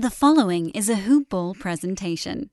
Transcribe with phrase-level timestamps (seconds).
[0.00, 2.50] The following is a Hoop Ball presentation.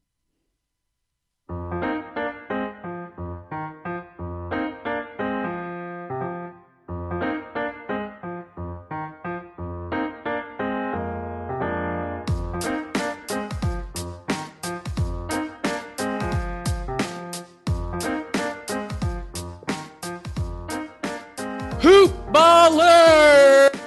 [21.82, 23.78] Hoop Ballers!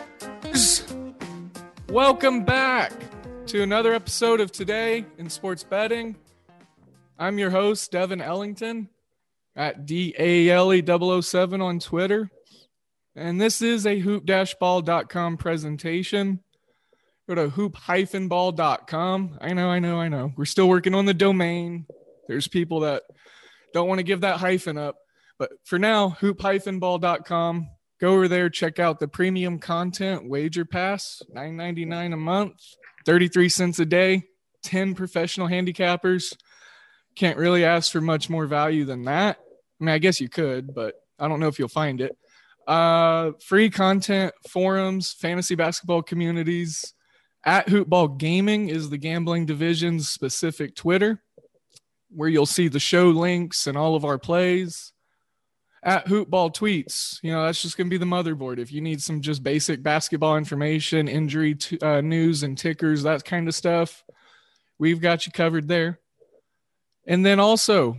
[1.90, 3.07] Welcome back
[3.48, 6.16] to another episode of Today in Sports Betting.
[7.18, 8.90] I'm your host, Devin Ellington
[9.56, 12.30] at DALE007 on Twitter.
[13.16, 16.40] And this is a hoop-ball.com presentation.
[17.26, 19.38] Go to hoop-ball.com.
[19.40, 20.30] I know, I know, I know.
[20.36, 21.86] We're still working on the domain.
[22.28, 23.04] There's people that
[23.72, 24.96] don't want to give that hyphen up.
[25.38, 27.70] But for now, hoop-ball.com.
[27.98, 32.54] Go over there, check out the premium content wager pass, $9.99 a month,
[33.08, 34.24] 33 cents a day,
[34.64, 36.36] 10 professional handicappers.
[37.16, 39.38] Can't really ask for much more value than that.
[39.80, 42.18] I mean, I guess you could, but I don't know if you'll find it.
[42.66, 46.92] Uh, free content, forums, fantasy basketball communities.
[47.46, 51.22] At Hoopball Gaming is the gambling division's specific Twitter,
[52.10, 54.92] where you'll see the show links and all of our plays
[55.82, 57.18] at Hoopball Tweets.
[57.22, 58.58] You know, that's just going to be the motherboard.
[58.58, 63.24] If you need some just basic basketball information, injury t- uh, news, and tickers, that
[63.24, 64.04] kind of stuff,
[64.78, 66.00] we've got you covered there.
[67.06, 67.96] And then also,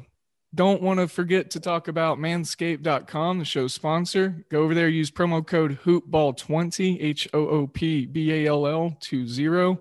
[0.53, 4.45] don't want to forget to talk about manscaped.com, the show's sponsor.
[4.49, 8.97] Go over there, use promo code hoopball20, H O O P B A L L
[9.01, 9.77] 20,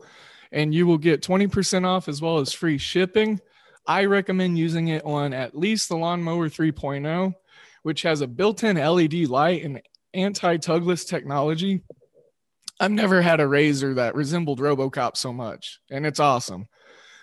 [0.52, 3.40] and you will get 20% off as well as free shipping.
[3.86, 7.34] I recommend using it on at least the Lawnmower 3.0
[7.82, 9.80] which has a built-in LED light and
[10.14, 11.82] anti-tugless technology.
[12.80, 16.68] I've never had a razor that resembled RoboCop so much, and it's awesome.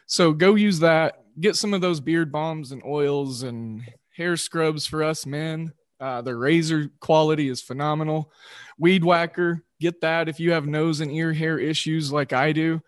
[0.07, 1.23] So go use that.
[1.39, 3.83] Get some of those beard bombs and oils and
[4.15, 5.73] hair scrubs for us men.
[5.99, 8.31] Uh, the razor quality is phenomenal.
[8.77, 12.81] Weed whacker, get that if you have nose and ear hair issues like I do.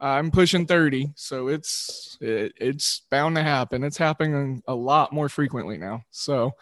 [0.00, 3.84] I'm pushing 30, so it's it, it's bound to happen.
[3.84, 6.02] It's happening a lot more frequently now.
[6.10, 6.52] So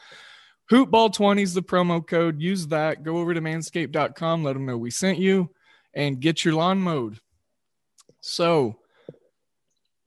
[0.71, 2.41] Hoopball20 is the promo code.
[2.41, 3.03] Use that.
[3.03, 4.45] Go over to manscaped.com.
[4.45, 5.51] Let them know we sent you
[5.95, 7.19] and get your lawn mowed.
[8.21, 8.79] So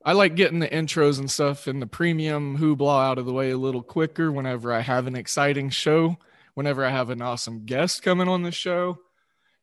[0.04, 3.50] I like getting the intros and stuff in the premium hooblaw out of the way
[3.50, 6.16] a little quicker whenever I have an exciting show,
[6.54, 8.98] whenever I have an awesome guest coming on the show.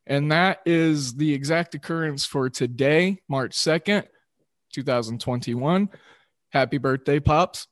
[0.06, 4.06] And that is the exact occurrence for today, March 2nd,
[4.74, 5.90] 2021.
[6.50, 7.68] Happy birthday, Pops.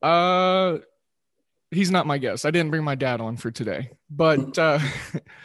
[0.00, 0.78] Uh,
[1.70, 2.46] he's not my guest.
[2.46, 4.78] I didn't bring my dad on for today, but uh,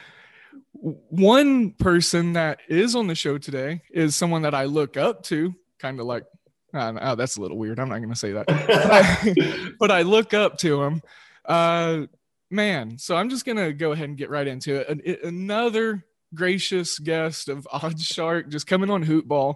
[0.73, 5.53] one person that is on the show today is someone that I look up to,
[5.79, 6.23] kind of like
[6.73, 7.79] Uh, oh, that's a little weird.
[7.79, 9.75] I'm not going to say that.
[9.79, 11.01] but, I, look up to him.
[11.44, 12.06] Uh,
[12.50, 14.89] man, so I'm just going to go ahead and get right into it.
[14.89, 19.56] An, another gracious guest of Odd Shark just coming on Hoopball.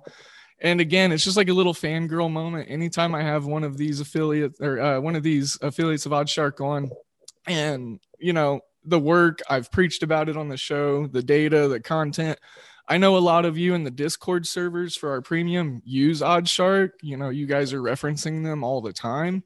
[0.62, 2.69] And again, it's just like a little fangirl moment.
[2.69, 6.30] Anytime I have one of these affiliates or uh, one of these affiliates of Odd
[6.30, 6.90] Shark on,
[7.46, 11.80] and you know, the work I've preached about it on the show, the data, the
[11.80, 12.40] content.
[12.88, 16.48] I know a lot of you in the Discord servers for our premium use Odd
[16.48, 16.92] Shark.
[17.01, 19.44] You know, you guys are referencing them all the time.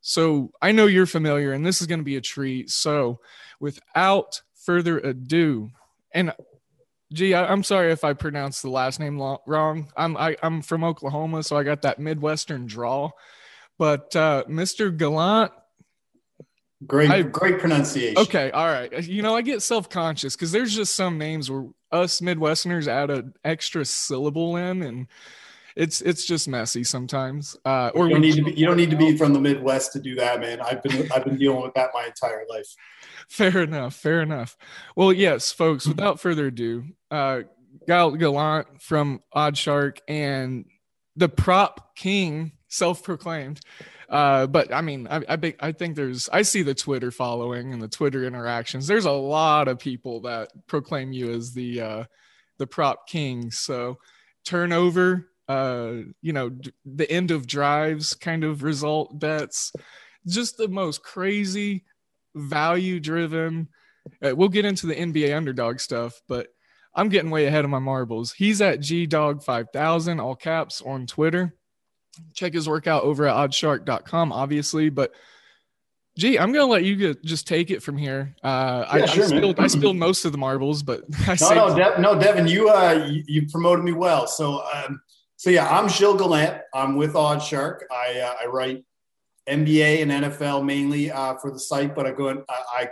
[0.00, 2.70] So I know you're familiar, and this is going to be a treat.
[2.70, 3.20] So
[3.60, 5.70] without further ado,
[6.12, 6.32] and
[7.14, 9.88] gee, I, am sorry if I pronounced the last name lo- wrong.
[9.96, 13.10] I'm I, am i am from Oklahoma, so I got that Midwestern draw.
[13.78, 14.96] But uh, Mr.
[14.96, 15.52] Gallant,
[16.86, 18.18] Great, I, great pronunciation.
[18.18, 19.04] Okay, all right.
[19.04, 23.10] You know, I get self conscious because there's just some names where us Midwesterners add
[23.10, 25.06] an extra syllable in, and
[25.76, 27.56] it's it's just messy sometimes.
[27.64, 29.92] Uh, or you don't need to be you don't need to be from the Midwest
[29.92, 30.60] to do that, man.
[30.60, 32.68] I've been I've been dealing with that my entire life.
[33.28, 33.94] Fair enough.
[33.94, 34.56] Fair enough.
[34.94, 35.86] Well, yes, folks.
[35.86, 37.42] Without further ado, uh,
[37.86, 40.66] Gal Gallant from Odd Shark and
[41.16, 43.60] the prop king, self-proclaimed.
[44.08, 47.80] Uh, but I mean, I, I, I think there's, I see the Twitter following and
[47.80, 48.86] the Twitter interactions.
[48.86, 52.04] There's a lot of people that proclaim you as the, uh,
[52.58, 53.50] the prop king.
[53.50, 53.98] So
[54.44, 55.92] turnover, uh,
[56.22, 59.72] you know, d- the end of drives kind of result bets,
[60.26, 61.84] just the most crazy
[62.34, 63.68] value driven.
[64.22, 66.48] Uh, we'll get into the NBA underdog stuff, but
[66.94, 68.32] I'm getting way ahead of my marbles.
[68.32, 71.54] He's at G Dog 5000, all caps on Twitter
[72.34, 74.90] check his workout over at oddshark.com, obviously.
[74.90, 75.12] But
[76.16, 78.34] gee, I'm gonna let you just take it from here.
[78.42, 81.68] Uh, yeah, I, sure, I, spilled, I, spilled, most of the marbles, but I no,
[81.68, 84.26] no, De- no, Devin, you, uh, you, you promoted me well.
[84.26, 85.00] So, um,
[85.36, 86.60] so yeah, I'm Gilles Gallant.
[86.72, 87.80] I'm with Oddshark.
[87.90, 88.84] I uh, I write
[89.48, 92.88] NBA and NFL mainly uh, for the site, but I go and I,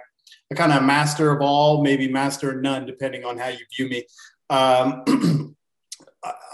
[0.51, 3.89] I kind of master of all, maybe master of none, depending on how you view
[3.89, 4.05] me.
[4.51, 5.05] Um,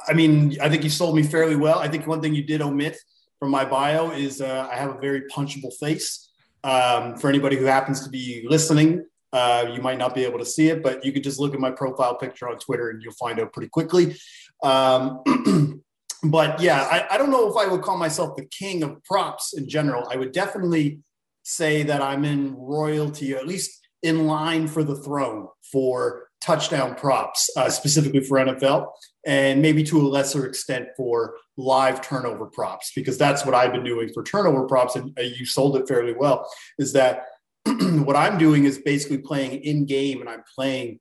[0.08, 1.79] I mean, I think you sold me fairly well.
[1.79, 2.96] I think one thing you did omit
[3.38, 6.31] from my bio is uh, I have a very punchable face.
[6.64, 10.44] Um, for anybody who happens to be listening, uh, you might not be able to
[10.44, 13.12] see it, but you could just look at my profile picture on Twitter and you'll
[13.12, 14.17] find out pretty quickly.
[14.62, 15.82] Um,
[16.25, 19.55] but yeah, I, I, don't know if I would call myself the king of props
[19.56, 20.08] in general.
[20.10, 21.00] I would definitely
[21.44, 27.50] say that I'm in royalty, at least in line for the throne for touchdown props,
[27.56, 28.88] uh, specifically for NFL,
[29.26, 33.84] and maybe to a lesser extent for live turnover props, because that's what I've been
[33.84, 34.96] doing for turnover props.
[34.96, 36.49] And uh, you sold it fairly well.
[36.78, 37.26] Is that
[37.64, 41.00] what I'm doing is basically playing in game, and I'm playing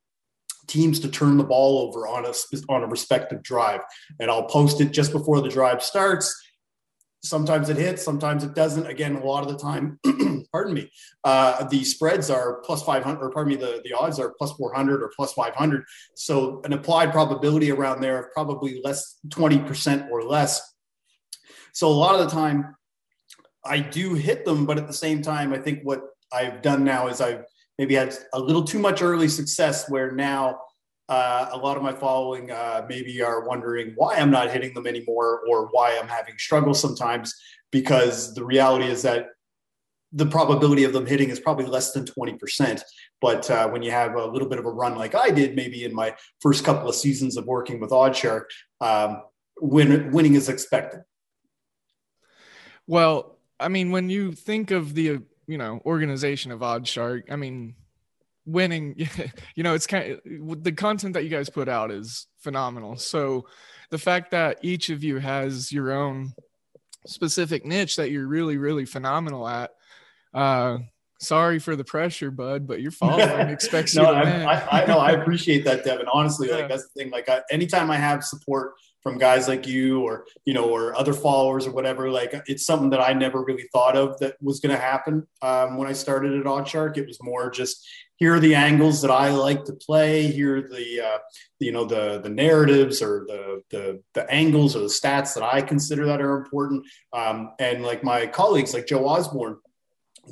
[0.67, 2.33] teams to turn the ball over on a
[2.69, 3.81] on a respective drive,
[4.19, 6.35] and I'll post it just before the drive starts
[7.27, 8.87] sometimes it hits, sometimes it doesn't.
[8.87, 9.99] Again, a lot of the time,
[10.51, 10.91] pardon me,
[11.23, 15.01] uh, the spreads are plus 500, or pardon me, the, the odds are plus 400
[15.01, 15.83] or plus 500.
[16.15, 20.61] So an applied probability around there of probably less 20% or less.
[21.73, 22.75] So a lot of the time,
[23.65, 27.07] I do hit them, but at the same time, I think what I've done now
[27.07, 27.43] is I've
[27.77, 30.59] maybe had a little too much early success where now
[31.09, 34.87] uh, a lot of my following uh, maybe are wondering why I'm not hitting them
[34.87, 37.33] anymore or why I'm having struggles sometimes
[37.71, 39.27] because the reality is that
[40.13, 42.81] the probability of them hitting is probably less than 20%.
[43.21, 45.83] But uh, when you have a little bit of a run like I did, maybe
[45.83, 48.43] in my first couple of seasons of working with OddsShark,
[48.81, 49.21] um,
[49.59, 51.01] win, winning is expected.
[52.85, 57.25] Well, I mean, when you think of the you know organization of Odd Shark.
[57.31, 57.75] I mean,
[58.47, 58.95] winning
[59.55, 63.45] you know it's kind of the content that you guys put out is phenomenal so
[63.91, 66.33] the fact that each of you has your own
[67.05, 69.71] specific niche that you're really really phenomenal at
[70.33, 70.77] uh
[71.19, 74.47] sorry for the pressure bud but your following expects no, you to I, win.
[74.47, 76.55] I, I know i appreciate that devin honestly yeah.
[76.55, 80.25] like that's the thing like I, anytime i have support from guys like you or
[80.45, 83.95] you know or other followers or whatever like it's something that i never really thought
[83.95, 87.49] of that was going to happen um, when i started at oddshark it was more
[87.49, 90.27] just here are the angles that I like to play.
[90.27, 91.17] Here are the uh,
[91.59, 95.61] you know the the narratives or the, the the angles or the stats that I
[95.61, 96.85] consider that are important.
[97.13, 99.57] Um, and like my colleagues, like Joe Osborne,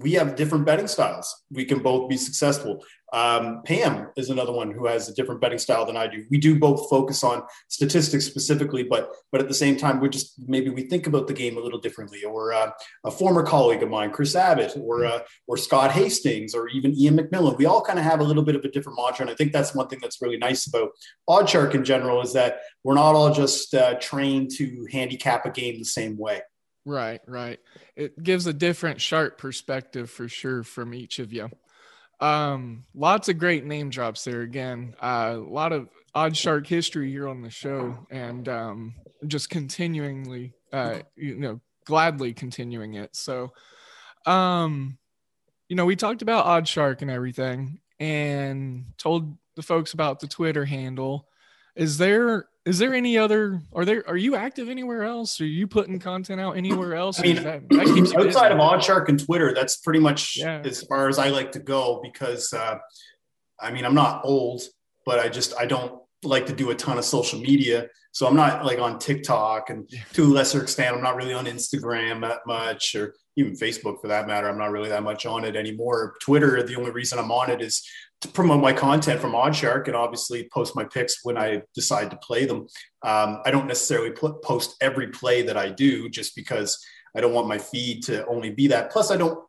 [0.02, 1.44] we have different betting styles.
[1.52, 2.84] We can both be successful.
[3.14, 6.26] Um, Pam is another one who has a different betting style than I do.
[6.30, 10.34] We do both focus on statistics specifically, but but at the same time, we just
[10.48, 12.24] maybe we think about the game a little differently.
[12.24, 12.72] Or uh,
[13.06, 17.18] a former colleague of mine, Chris Abbott, or uh, or Scott Hastings, or even Ian
[17.18, 17.58] McMillan.
[17.58, 19.54] We all kind of have a little bit of a different mantra, and I think
[19.54, 20.90] that's one thing that's really nice about
[21.30, 25.78] OddsShark in general is that we're not all just uh, trained to handicap a game
[25.78, 26.42] the same way.
[26.86, 27.60] Right, right.
[27.96, 31.50] It gives a different sharp perspective for sure from each of you.
[32.20, 34.96] Um, lots of great name drops there again.
[35.02, 38.94] Uh, a lot of odd shark history here on the show, and um,
[39.28, 43.16] just continuingly, uh, you know, gladly continuing it.
[43.16, 43.52] So,
[44.26, 44.98] um,
[45.68, 50.28] you know, we talked about odd shark and everything, and told the folks about the
[50.28, 51.28] Twitter handle.
[51.76, 55.40] Is there is there any other are there are you active anywhere else?
[55.40, 57.20] Are you putting content out anywhere else?
[57.20, 60.62] i mean that, that outside of oddshark and twitter that's pretty much yeah.
[60.66, 62.78] as far as i like to go because uh,
[63.62, 64.64] i mean i'm not old
[65.06, 67.88] but i just i don't like to do a ton of social media.
[68.12, 71.46] So i'm not like on tiktok and to a lesser extent i'm not really on
[71.46, 74.48] instagram that much or even facebook for that matter.
[74.48, 76.16] I'm not really that much on it anymore.
[76.22, 77.86] Twitter the only reason i'm on it is
[78.22, 82.18] to promote my content from OddsShark and obviously post my picks when I decide to
[82.18, 82.68] play them.
[83.04, 86.84] Um, I don't necessarily put, post every play that I do just because
[87.16, 88.92] I don't want my feed to only be that.
[88.92, 89.40] Plus, I don't.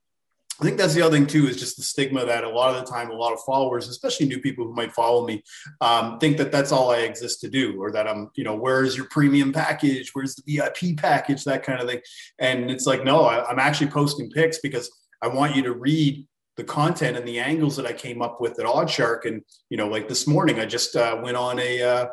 [0.58, 2.82] I think that's the other thing too is just the stigma that a lot of
[2.82, 5.42] the time, a lot of followers, especially new people who might follow me,
[5.82, 8.96] um, think that that's all I exist to do, or that I'm, you know, where's
[8.96, 12.00] your premium package, where's the VIP package, that kind of thing.
[12.38, 16.26] And it's like, no, I, I'm actually posting picks because I want you to read
[16.57, 19.25] the content and the angles that I came up with at OddsShark.
[19.25, 22.07] And, you know, like this morning, I just uh, went on a, uh,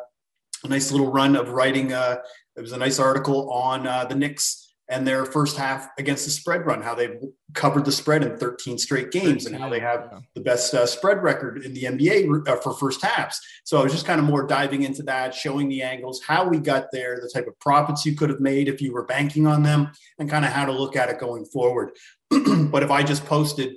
[0.64, 1.92] a nice little run of writing.
[1.92, 2.16] Uh,
[2.56, 6.30] it was a nice article on uh, the Knicks and their first half against the
[6.30, 7.18] spread run, how they've
[7.54, 10.18] covered the spread in 13 straight games 13, and how they have yeah.
[10.34, 13.40] the best uh, spread record in the NBA uh, for first halves.
[13.64, 16.58] So I was just kind of more diving into that, showing the angles, how we
[16.58, 19.62] got there, the type of profits you could have made if you were banking on
[19.62, 21.92] them, and kind of how to look at it going forward.
[22.30, 23.76] but if I just posted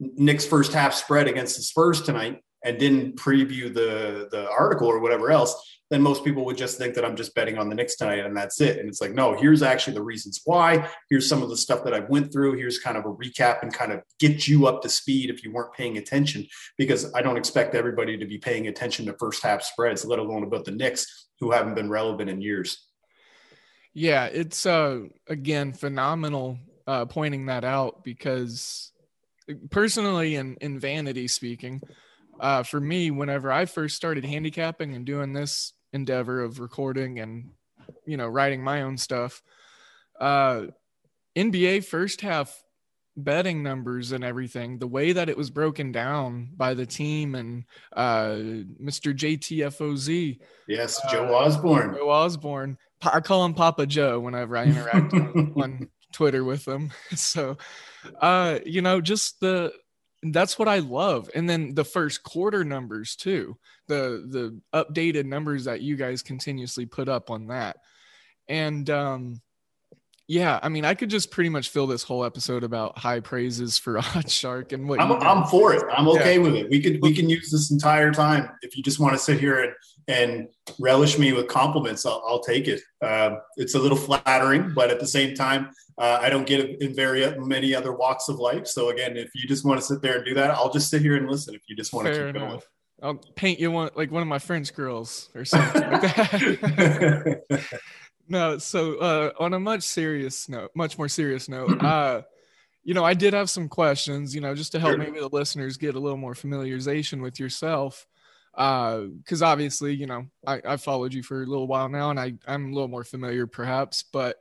[0.00, 4.98] Knicks first half spread against the Spurs tonight and didn't preview the the article or
[4.98, 5.54] whatever else,
[5.90, 8.36] then most people would just think that I'm just betting on the Knicks tonight and
[8.36, 8.78] that's it.
[8.78, 10.88] And it's like, no, here's actually the reasons why.
[11.10, 12.56] Here's some of the stuff that I went through.
[12.56, 15.52] Here's kind of a recap and kind of get you up to speed if you
[15.52, 16.46] weren't paying attention,
[16.78, 20.44] because I don't expect everybody to be paying attention to first half spreads, let alone
[20.44, 22.86] about the Knicks who haven't been relevant in years.
[23.92, 28.89] Yeah, it's uh again phenomenal uh pointing that out because
[29.70, 31.80] personally and in, in vanity speaking,
[32.38, 37.50] uh, for me, whenever I first started handicapping and doing this endeavor of recording and
[38.06, 39.42] you know writing my own stuff,
[40.20, 40.62] uh,
[41.36, 42.62] NBA first half
[43.16, 47.64] betting numbers and everything, the way that it was broken down by the team and
[47.94, 48.30] uh,
[48.82, 49.14] Mr.
[49.14, 50.38] JTFOZ.
[50.68, 51.94] Yes, Joe uh, Osborne.
[51.94, 52.78] Joe Osborne.
[53.02, 56.92] I call him Papa Joe whenever I interact on, on Twitter with them.
[57.16, 57.58] So
[58.20, 59.72] uh, you know, just the
[60.22, 61.30] that's what I love.
[61.34, 63.56] And then the first quarter numbers too,
[63.88, 67.76] the the updated numbers that you guys continuously put up on that.
[68.48, 69.40] And um
[70.30, 73.78] yeah, I mean, I could just pretty much fill this whole episode about high praises
[73.78, 75.82] for OddsShark and what I'm, I'm for it.
[75.90, 76.42] I'm okay yeah.
[76.42, 76.70] with it.
[76.70, 79.64] We could we can use this entire time if you just want to sit here
[79.64, 79.72] and
[80.06, 82.06] and relish me with compliments.
[82.06, 82.80] I'll, I'll take it.
[83.02, 86.80] Uh, it's a little flattering, but at the same time, uh, I don't get it
[86.80, 88.68] in very many other walks of life.
[88.68, 91.02] So again, if you just want to sit there and do that, I'll just sit
[91.02, 91.56] here and listen.
[91.56, 92.50] If you just want Fair to keep enough.
[92.50, 92.62] going.
[93.02, 97.42] I'll paint you one like one of my French girls or something like that.
[98.30, 102.22] no, so uh, on a much serious note, much more serious note, uh,
[102.84, 104.98] you know, I did have some questions, you know, just to help sure.
[104.98, 108.06] maybe the listeners get a little more familiarization with yourself.
[108.52, 112.18] Because uh, obviously, you know, I, I followed you for a little while now, and
[112.18, 114.36] I I'm a little more familiar, perhaps, but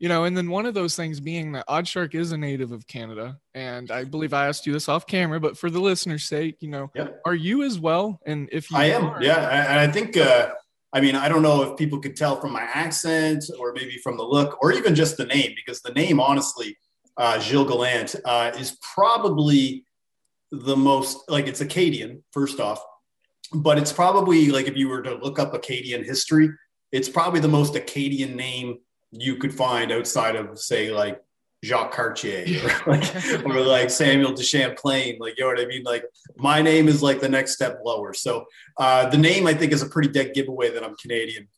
[0.00, 2.86] you know, and then one of those things being that OddsShark is a native of
[2.86, 6.56] Canada, and I believe I asked you this off camera, but for the listener's sake,
[6.60, 7.08] you know, yeah.
[7.24, 8.20] are you as well?
[8.24, 10.50] And if you I am, are, yeah, and I think uh,
[10.92, 14.16] I mean, I don't know if people could tell from my accent or maybe from
[14.16, 16.78] the look or even just the name, because the name, honestly,
[17.16, 19.84] uh, Gilles Gallant, uh, is probably
[20.50, 22.82] the most like it's Acadian, first off,
[23.52, 26.48] but it's probably like if you were to look up Acadian history,
[26.90, 28.78] it's probably the most Acadian name
[29.10, 31.20] you could find outside of, say, like
[31.64, 32.46] Jacques Cartier
[32.86, 35.18] or like, or like Samuel de Champlain.
[35.18, 35.82] Like, you know what I mean?
[35.82, 36.04] Like,
[36.36, 38.14] my name is like the next step lower.
[38.14, 38.46] So,
[38.76, 41.48] uh, the name I think is a pretty dead giveaway that I'm Canadian.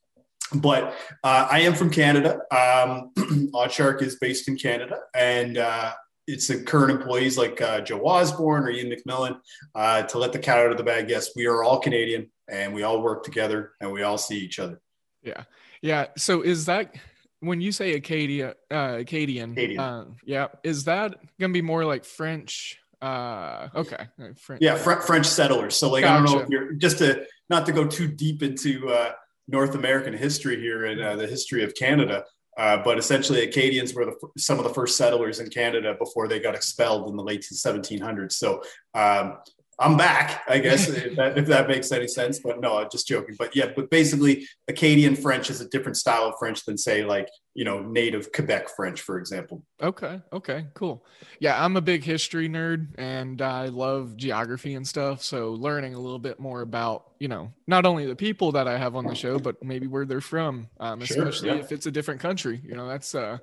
[0.55, 2.41] But uh, I am from Canada.
[2.51, 3.13] Um,
[3.55, 5.93] OddsShark is based in Canada, and uh,
[6.27, 9.39] it's the current employees like uh, Joe Osborne or Ian McMillan
[9.75, 11.09] uh, to let the cat out of the bag.
[11.09, 14.59] Yes, we are all Canadian and we all work together and we all see each
[14.59, 14.81] other.
[15.23, 15.45] Yeah,
[15.83, 16.07] yeah.
[16.17, 16.95] So is that
[17.41, 19.53] when you say Acadia, uh, Acadian?
[19.53, 19.81] Acadian.
[19.81, 22.79] Uh, yeah, is that gonna be more like French?
[23.03, 24.07] Uh, okay,
[24.37, 24.63] French.
[24.63, 25.77] Yeah, Fr- French settlers.
[25.77, 26.13] So like, gotcha.
[26.13, 29.13] I don't know if you're just to not to go too deep into uh,
[29.49, 32.25] North American history here and uh, the history of Canada.
[32.57, 36.39] Uh, but essentially, Acadians were the, some of the first settlers in Canada before they
[36.39, 38.33] got expelled in the late 1700s.
[38.33, 38.63] So
[38.95, 39.39] um,
[39.81, 42.39] I'm back, I guess, if, that, if, that, makes any sense.
[42.39, 43.35] But no, I'm just joking.
[43.39, 47.29] But yeah, but basically, Acadian French is a different style of French than, say, like,
[47.55, 49.65] you know, native Quebec French, for example.
[49.83, 50.21] Okay.
[50.33, 50.67] Okay.
[50.75, 51.05] Cool.
[51.41, 51.63] Yeah.
[51.63, 55.23] I'm a big history nerd and I love geography and stuff.
[55.23, 58.77] So learning a little bit more about, you know, not only the people that I
[58.77, 61.63] have on the show, but maybe where they're from, um, especially sure, yeah.
[61.63, 63.39] if it's a different country, you know, that's, uh,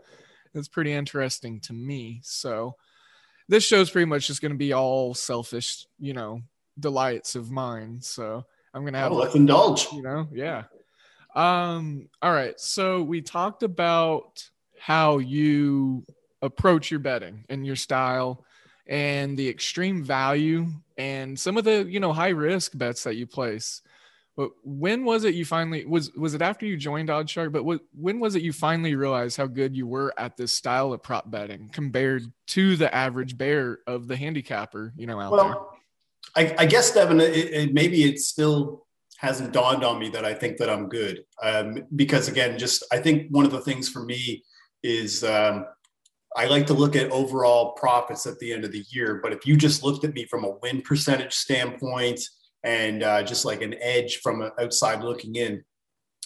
[0.54, 2.22] that's pretty interesting to me.
[2.24, 2.76] So,
[3.48, 6.42] this show's pretty much just going to be all selfish, you know,
[6.80, 8.00] delights of mine.
[8.02, 10.64] So I'm going to have, oh, let's indulge, you know, yeah.
[11.36, 12.60] Um, all right.
[12.60, 14.44] So we talked about
[14.80, 16.06] how you
[16.42, 18.44] approach your betting and your style
[18.88, 23.28] and the extreme value and some of the, you know, high risk bets that you
[23.28, 23.82] place.
[24.38, 27.52] But when was it you finally was was it after you joined Odd Shark?
[27.52, 30.94] But what, when was it you finally realized how good you were at this style
[30.94, 34.94] of prop betting compared to the average bear of the handicapper?
[34.96, 35.80] You know, out well,
[36.36, 36.50] there.
[36.50, 38.86] I, I guess Devin, it, it, maybe it still
[39.18, 43.00] hasn't dawned on me that I think that I'm good um, because again, just I
[43.00, 44.44] think one of the things for me
[44.84, 45.66] is um,
[46.36, 49.20] I like to look at overall profits at the end of the year.
[49.24, 52.22] But if you just looked at me from a win percentage standpoint
[52.64, 55.64] and uh, just like an edge from outside looking in,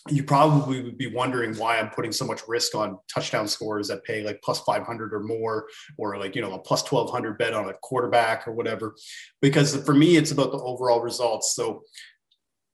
[0.09, 4.03] you probably would be wondering why I'm putting so much risk on touchdown scores that
[4.03, 7.69] pay like plus 500 or more, or like, you know, a plus 1200 bet on
[7.69, 8.95] a quarterback or whatever.
[9.41, 11.53] Because for me, it's about the overall results.
[11.55, 11.83] So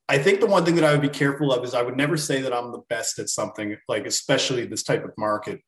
[0.08, 2.16] I think the one thing that I would be careful of is I would never
[2.16, 5.60] say that I'm the best at something, like, especially this type of market.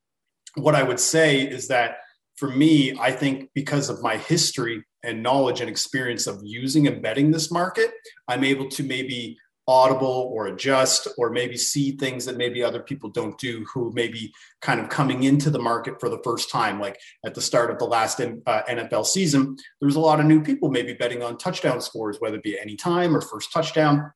[0.56, 1.98] What I would say is that
[2.38, 7.02] for me, I think because of my history and knowledge and experience of using and
[7.02, 7.92] betting this market,
[8.28, 9.38] I'm able to maybe
[9.68, 14.08] audible or adjust or maybe see things that maybe other people don't do who may
[14.08, 16.80] be kind of coming into the market for the first time.
[16.80, 20.42] Like at the start of the last uh, nfl season there's a lot of new
[20.42, 24.12] people maybe betting on touchdown scores whether it be any time or first touchdown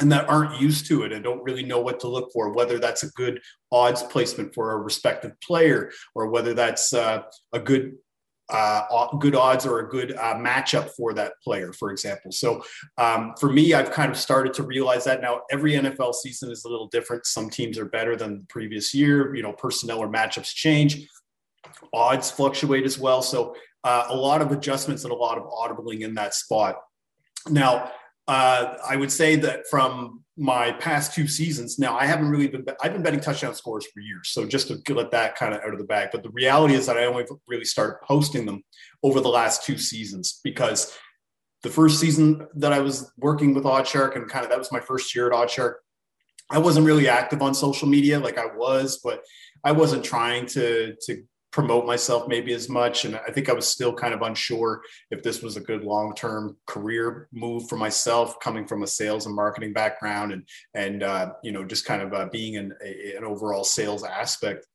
[0.00, 2.78] and that aren't used to it and don't really know what to look for, whether
[2.78, 3.40] that's a good
[3.72, 7.94] odds placement for a respective player or whether that's uh, a good
[8.50, 12.32] uh, good odds or a good uh, matchup for that player, for example.
[12.32, 12.62] So
[12.96, 16.64] um, for me, I've kind of started to realize that now every NFL season is
[16.64, 17.26] a little different.
[17.26, 19.34] Some teams are better than the previous year.
[19.34, 21.06] You know, personnel or matchups change.
[21.92, 23.22] Odds fluctuate as well.
[23.22, 26.76] So uh, a lot of adjustments and a lot of audibling in that spot.
[27.48, 27.92] Now,
[28.26, 32.64] uh, I would say that from my past two seasons, now I haven't really been,
[32.80, 34.30] I've been betting touchdown scores for years.
[34.30, 36.10] So just to let that kind of out of the bag.
[36.12, 38.62] But the reality is that I only really started posting them
[39.02, 40.96] over the last two seasons because
[41.62, 44.80] the first season that I was working with OddsShark and kind of that was my
[44.80, 45.74] first year at OddsShark,
[46.50, 49.22] I wasn't really active on social media like I was, but
[49.64, 53.04] I wasn't trying to, to promote myself maybe as much.
[53.04, 56.14] And I think I was still kind of unsure if this was a good long
[56.14, 61.32] term career move for myself, coming from a sales and marketing background and and uh,
[61.42, 64.66] you know just kind of uh, being an, a, an overall sales aspect.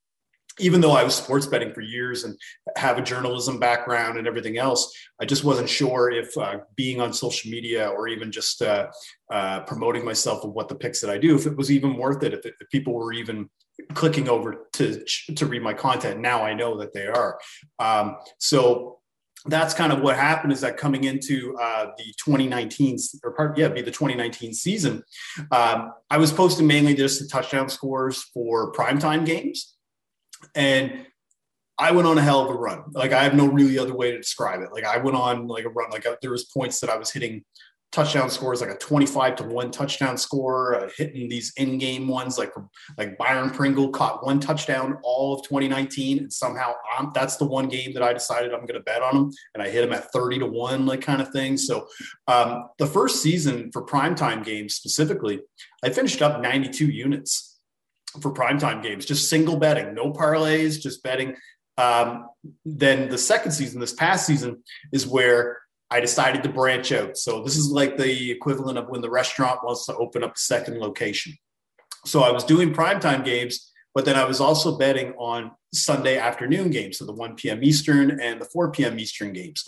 [0.60, 2.38] Even though I was sports betting for years and
[2.78, 7.12] have a journalism background and everything else, I just wasn't sure if uh, being on
[7.12, 8.90] social media or even just uh,
[9.32, 12.22] uh, promoting myself of what the picks that I do, if it was even worth
[12.22, 13.50] it, if, it, if people were even
[13.94, 15.04] clicking over to
[15.36, 16.20] to read my content.
[16.20, 17.40] Now I know that they are.
[17.80, 19.00] Um, so
[19.46, 23.68] that's kind of what happened is that coming into uh, the 2019 or part yeah
[23.68, 25.04] be the 2019 season
[25.52, 29.76] um, i was posting mainly just the touchdown scores for primetime games
[30.56, 31.06] and
[31.78, 34.12] i went on a hell of a run like i have no really other way
[34.12, 36.90] to describe it like i went on like a run like there was points that
[36.90, 37.44] i was hitting
[37.94, 42.52] touchdown scores like a 25 to 1 touchdown score uh, hitting these in-game ones like
[42.98, 47.70] like byron pringle caught one touchdown all of 2019 and somehow I'm, that's the one
[47.70, 50.12] game that i decided i'm going to bet on him and i hit him at
[50.12, 51.56] 30 to 1 like kind of thing.
[51.58, 51.88] So
[52.28, 55.42] um, the first season for primetime games specifically
[55.84, 57.60] i finished up 92 units
[58.22, 61.36] for primetime games just single betting no parlays just betting.
[61.76, 62.28] Um,
[62.66, 65.63] then the second season this past season is where
[65.94, 67.18] I decided to branch out.
[67.18, 70.40] So this is like the equivalent of when the restaurant wants to open up a
[70.40, 71.38] second location.
[72.04, 76.72] So I was doing primetime games, But then I was also betting on Sunday afternoon
[76.72, 77.64] games, so the 1 p.m.
[77.64, 78.98] Eastern and the 4 p.m.
[78.98, 79.64] Eastern games.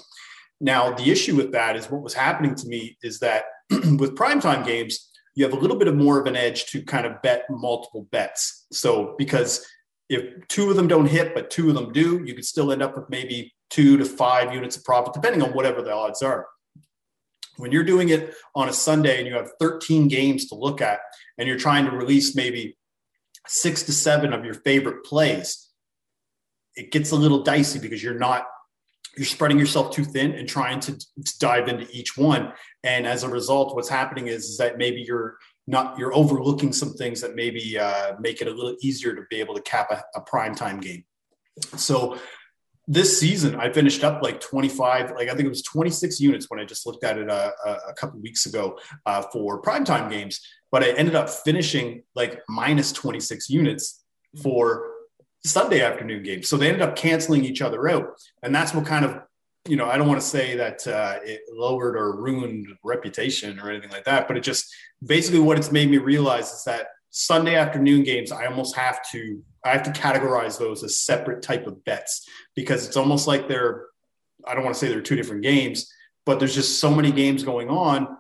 [0.60, 4.66] Now, the issue with that is what was happening to me is that with primetime
[4.66, 7.44] games, you have a little bit of more of an edge to kind of bet
[7.52, 8.66] multiple bets.
[8.72, 9.64] So, because
[10.10, 12.82] if two of them don't hit, but two of them do, you could still end
[12.82, 16.48] up with maybe two to five units of profit, depending on whatever the odds are.
[17.58, 21.00] When you're doing it on a Sunday and you have 13 games to look at,
[21.38, 22.78] and you're trying to release maybe
[23.48, 25.70] six to seven of your favorite plays,
[26.76, 28.46] it gets a little dicey because you're not
[29.18, 32.52] you're spreading yourself too thin and trying to, to dive into each one.
[32.84, 36.94] And as a result, what's happening is, is that maybe you're not you're overlooking some
[36.94, 40.04] things that maybe uh, make it a little easier to be able to cap a,
[40.16, 41.04] a prime time game.
[41.78, 42.20] So
[42.88, 46.60] this season, I finished up like 25, like I think it was 26 units when
[46.60, 50.42] I just looked at it uh, a, a couple weeks ago uh, for primetime games.
[50.72, 54.04] But I ended up finishing like minus 26 units
[54.42, 54.92] for
[55.44, 56.48] Sunday afternoon games.
[56.48, 58.20] So they ended up canceling each other out.
[58.44, 59.22] And that's what kind of
[59.68, 63.72] you know, I don't want to say that uh, it lowered or ruined reputation or
[63.72, 64.72] anything like that, but it just
[65.04, 69.42] basically what it's made me realize is that Sunday afternoon games, I almost have to
[69.64, 73.86] I have to categorize those as separate type of bets because it's almost like they're
[74.46, 75.90] I don't want to say they're two different games,
[76.26, 78.18] but there's just so many games going on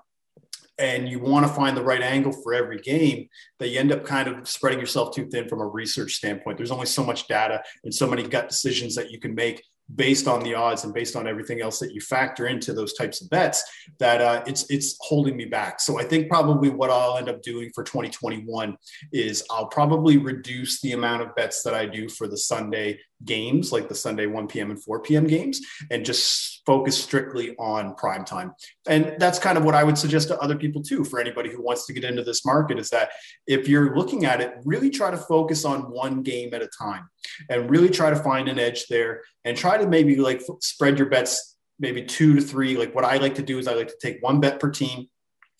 [0.77, 3.27] and you want to find the right angle for every game
[3.59, 6.55] that you end up kind of spreading yourself too thin from a research standpoint.
[6.55, 9.61] There's only so much data and so many gut decisions that you can make
[9.93, 13.21] based on the odds and based on everything else that you factor into those types
[13.21, 13.63] of bets
[13.99, 15.79] that uh, it's it's holding me back.
[15.79, 18.75] So i think probably what i'll end up doing for 2021
[19.11, 23.71] is i'll probably reduce the amount of bets that i do for the sunday games
[23.71, 24.71] like the Sunday 1 p.m.
[24.71, 25.27] and 4 p.m.
[25.27, 28.53] games and just focus strictly on prime time.
[28.87, 31.61] And that's kind of what I would suggest to other people too for anybody who
[31.61, 33.11] wants to get into this market is that
[33.47, 37.07] if you're looking at it, really try to focus on one game at a time
[37.49, 41.09] and really try to find an edge there and try to maybe like spread your
[41.09, 42.77] bets maybe two to three.
[42.77, 45.07] Like what I like to do is I like to take one bet per team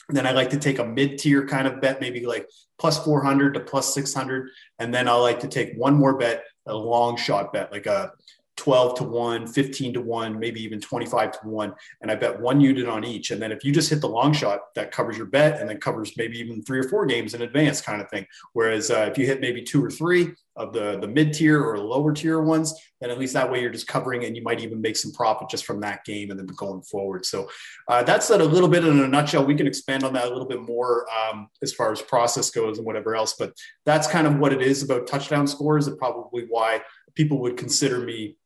[0.10, 3.56] then I like to take a mid tier kind of bet, maybe like plus 400
[3.56, 4.50] to plus 600.
[4.80, 8.12] And then I like to take one more bet a long shot bet, like a
[8.58, 11.74] 12 to 1, 15 to 1, maybe even 25 to 1.
[12.02, 13.32] And I bet one unit on each.
[13.32, 15.78] And then if you just hit the long shot, that covers your bet and then
[15.78, 18.26] covers maybe even three or four games in advance, kind of thing.
[18.54, 21.78] Whereas uh, if you hit maybe two or three of the, the mid tier or
[21.78, 24.80] lower tier ones, then at least that way you're just covering and you might even
[24.80, 27.26] make some profit just from that game and then going forward.
[27.26, 27.50] So
[27.89, 29.46] uh, that's that a little bit in a nutshell.
[29.46, 32.78] We can expand on that a little bit more um, as far as process goes
[32.78, 33.36] and whatever else.
[33.38, 33.54] But
[33.86, 36.82] that's kind of what it is about touchdown scores and probably why
[37.15, 38.38] people would consider me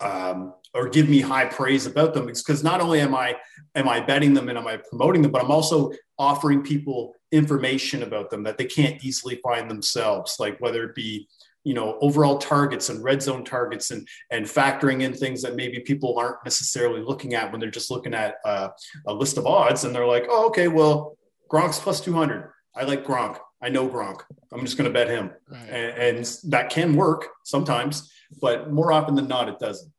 [0.00, 3.36] um, or give me high praise about them because not only am I
[3.74, 8.02] am I betting them and am I promoting them, but I'm also offering people information
[8.02, 11.28] about them that they can't easily find themselves, like whether it be
[11.64, 15.80] you know overall targets and red zone targets and and factoring in things that maybe
[15.80, 18.68] people aren't necessarily looking at when they're just looking at uh,
[19.06, 21.18] a list of odds and they're like oh okay well
[21.50, 23.38] gronk's plus 200 i like gronk.
[23.62, 24.22] I know gronk.
[24.54, 25.32] I'm just going to bet him.
[25.50, 25.68] Right.
[25.68, 29.92] and, and that can work sometimes but more often than not, it doesn't.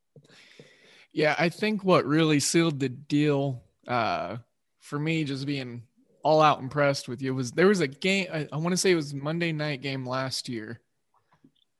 [1.13, 4.37] Yeah, I think what really sealed the deal uh,
[4.79, 5.83] for me, just being
[6.23, 8.27] all out impressed with you, was there was a game.
[8.31, 10.79] I, I want to say it was Monday night game last year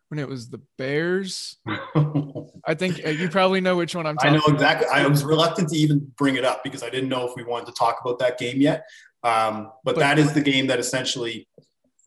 [0.09, 1.57] when it was the Bears.
[2.65, 4.33] I think uh, you probably know which one I'm talking.
[4.33, 4.87] I know exactly.
[4.87, 4.99] About.
[4.99, 7.67] I was reluctant to even bring it up because I didn't know if we wanted
[7.67, 8.85] to talk about that game yet.
[9.23, 11.47] Um, but, but that is the game that essentially,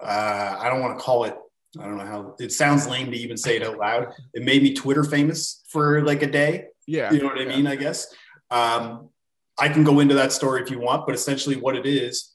[0.01, 1.35] uh, I don't want to call it
[1.81, 4.13] I don't know how it sounds lame to even say it out loud.
[4.33, 6.67] It made me Twitter famous for like a day.
[6.87, 7.13] Yeah.
[7.13, 7.67] You know what I mean?
[7.67, 8.15] I guess.
[8.51, 9.11] Um,
[9.59, 12.35] I can go into that story if you want, but essentially what it is,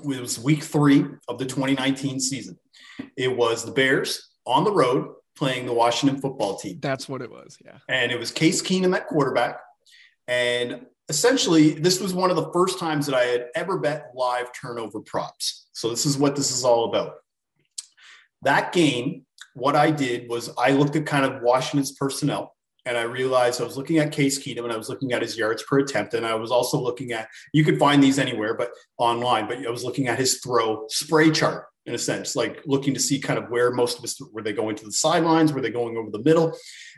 [0.00, 2.58] it was week three of the 2019 season.
[3.16, 6.78] It was the Bears on the road playing the Washington football team.
[6.80, 7.58] That's what it was.
[7.64, 7.78] Yeah.
[7.88, 9.58] And it was Case Keenum that quarterback.
[10.28, 14.50] And essentially, this was one of the first times that I had ever bet live
[14.52, 15.66] turnover props.
[15.72, 17.14] So this is what this is all about.
[18.44, 22.54] That game, what I did was I looked at kind of Washington's personnel
[22.86, 25.38] and I realized I was looking at Case Keenum and I was looking at his
[25.38, 26.12] yards per attempt.
[26.14, 29.70] And I was also looking at, you could find these anywhere, but online, but I
[29.70, 33.38] was looking at his throw spray chart in a sense, like looking to see kind
[33.38, 35.52] of where most of his, were they going to the sidelines?
[35.52, 36.56] Were they going over the middle?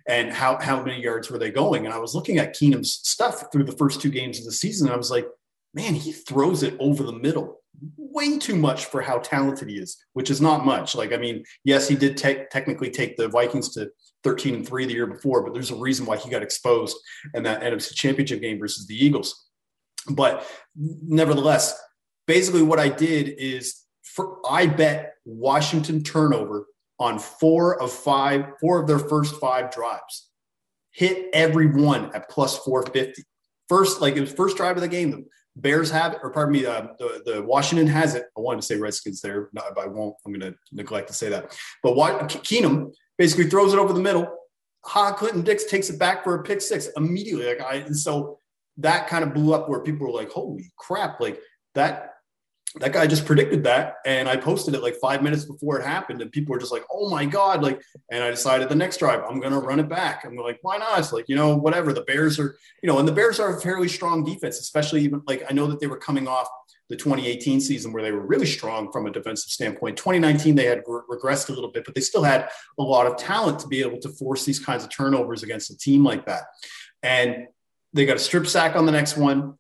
[0.08, 1.86] And how, how many yards were they going?
[1.86, 4.86] And I was looking at Keenum's stuff through the first two games of the season.
[4.88, 5.26] And I was like,
[5.74, 7.60] man, he throws it over the middle
[7.96, 10.94] way too much for how talented he is, which is not much.
[10.94, 13.90] Like, I mean, yes, he did take, technically take the Vikings to
[14.24, 16.96] 13 and three the year before, but there's a reason why he got exposed
[17.34, 19.48] in that NFC championship game versus the Eagles.
[20.10, 21.78] But nevertheless,
[22.26, 26.66] basically what I did is for, I bet Washington turnover
[26.98, 30.30] on four of five, four of their first five drives.
[30.92, 33.22] Hit every one at plus 450.
[33.68, 35.26] First, like it was first drive of the game.
[35.56, 38.26] Bears have it, or pardon me, uh, the, the Washington has it.
[38.36, 40.14] I wanted to say Redskins there, but I won't.
[40.24, 41.58] I'm going to neglect to say that.
[41.82, 44.28] But what Keenum basically throws it over the middle.
[44.84, 47.46] Ha Clinton Dix takes it back for a pick six immediately.
[47.46, 48.38] Like I, and so
[48.76, 51.40] that kind of blew up where people were like, "Holy crap!" Like
[51.74, 52.15] that
[52.80, 56.20] that guy just predicted that and i posted it like five minutes before it happened
[56.20, 59.22] and people were just like oh my god like and i decided the next drive
[59.28, 60.24] i'm to run it back.
[60.24, 60.98] I'm like why not?
[60.98, 63.60] It's like you know whatever the bears are you know and the bears are a
[63.60, 66.48] fairly strong defense especially even like i know that they were coming off
[66.88, 69.96] the 2018 season where they were really strong from a defensive standpoint.
[69.96, 73.58] 2019 they had regressed a little bit but they still had a lot of talent
[73.60, 76.42] to be able to force these kinds of turnovers against a team like that.
[77.02, 77.48] And
[77.92, 79.54] they got a strip sack on the next one.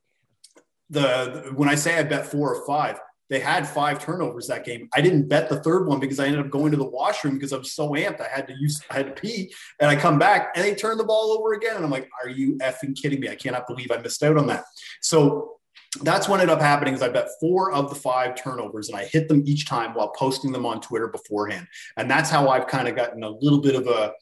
[0.90, 4.88] The when I say I bet four or five, they had five turnovers that game.
[4.94, 7.52] I didn't bet the third one because I ended up going to the washroom because
[7.52, 8.20] I was so amped.
[8.20, 10.98] I had to use, I had to pee, and I come back and they turn
[10.98, 11.76] the ball over again.
[11.76, 13.28] And I'm like, are you effing kidding me?
[13.28, 14.64] I cannot believe I missed out on that.
[15.00, 15.56] So
[16.02, 19.04] that's what ended up happening is I bet four of the five turnovers and I
[19.04, 21.66] hit them each time while posting them on Twitter beforehand.
[21.96, 24.12] And that's how I've kind of gotten a little bit of a,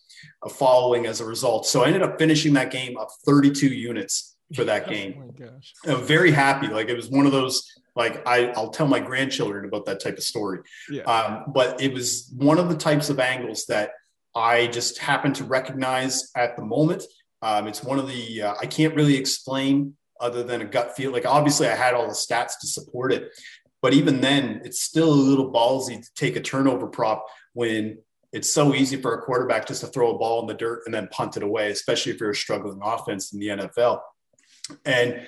[0.45, 1.67] a following as a result.
[1.67, 5.14] So I ended up finishing that game up 32 units for that oh game.
[5.17, 5.75] Oh my gosh.
[5.87, 6.69] I'm very happy.
[6.69, 10.17] Like it was one of those like I, I'll tell my grandchildren about that type
[10.17, 10.61] of story.
[10.91, 11.03] Yeah.
[11.03, 13.91] Um, but it was one of the types of angles that
[14.35, 17.05] I just happened to recognize at the moment.
[17.43, 21.13] Um, it's one of the uh, I can't really explain other than a gut feel.
[21.13, 23.31] Like obviously I had all the stats to support it,
[23.83, 27.99] but even then it's still a little ballsy to take a turnover prop when
[28.33, 30.95] it's so easy for a quarterback just to throw a ball in the dirt and
[30.95, 34.01] then punt it away, especially if you're a struggling offense in the NFL.
[34.85, 35.27] And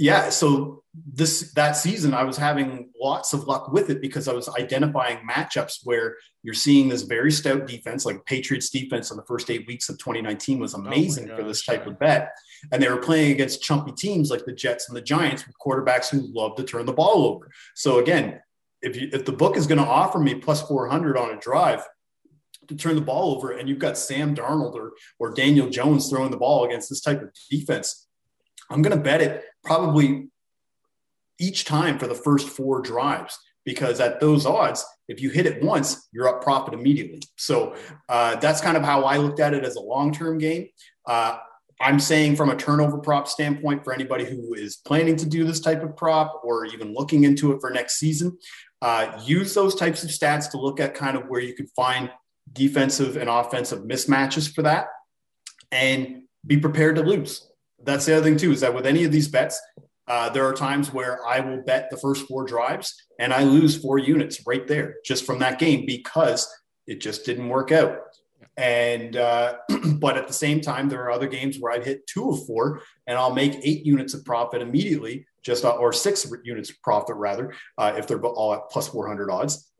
[0.00, 0.82] yeah, so
[1.12, 5.18] this that season I was having lots of luck with it because I was identifying
[5.30, 9.66] matchups where you're seeing this very stout defense, like Patriots defense in the first eight
[9.66, 12.30] weeks of 2019 was oh amazing oh for this type of bet.
[12.72, 16.08] And they were playing against chumpy teams like the Jets and the Giants with quarterbacks
[16.08, 17.50] who love to turn the ball over.
[17.74, 18.40] So again,
[18.80, 21.86] if you, if the book is going to offer me plus 400 on a drive,
[22.68, 26.30] to turn the ball over and you've got Sam Darnold or, or Daniel Jones throwing
[26.30, 28.06] the ball against this type of defense,
[28.70, 30.28] I'm going to bet it probably
[31.38, 35.62] each time for the first four drives because at those odds, if you hit it
[35.62, 37.22] once, you're up profit immediately.
[37.36, 37.74] So
[38.08, 40.68] uh, that's kind of how I looked at it as a long term game.
[41.06, 41.38] Uh,
[41.80, 45.60] I'm saying from a turnover prop standpoint, for anybody who is planning to do this
[45.60, 48.36] type of prop or even looking into it for next season,
[48.82, 52.10] uh, use those types of stats to look at kind of where you could find
[52.52, 54.86] defensive and offensive mismatches for that
[55.72, 57.49] and be prepared to lose
[57.84, 59.60] that's the other thing too is that with any of these bets,
[60.06, 63.80] uh, there are times where I will bet the first four drives and I lose
[63.80, 66.52] four units right there just from that game because
[66.86, 67.98] it just didn't work out.
[68.56, 69.58] And uh,
[69.98, 72.82] but at the same time, there are other games where I've hit two of four
[73.06, 77.16] and I'll make eight units of profit immediately, just uh, or six units of profit
[77.16, 79.70] rather, uh, if they're all at plus 400 odds.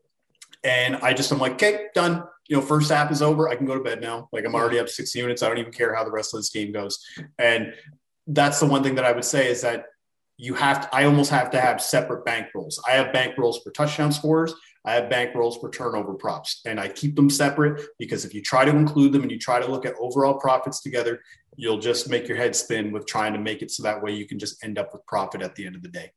[0.63, 3.47] And I just I'm like, okay, done you know, first half is over.
[3.47, 4.27] I can go to bed now.
[4.33, 5.41] Like I'm already up six units.
[5.41, 6.99] I don't even care how the rest of this game goes.
[7.39, 7.73] And
[8.27, 9.85] that's the one thing that I would say is that
[10.35, 12.77] you have to, I almost have to have separate bank rolls.
[12.85, 14.53] I have bank rolls for touchdown scores.
[14.83, 18.41] I have bank rolls for turnover props and I keep them separate because if you
[18.41, 21.21] try to include them and you try to look at overall profits together,
[21.55, 24.27] you'll just make your head spin with trying to make it so that way you
[24.27, 26.11] can just end up with profit at the end of the day.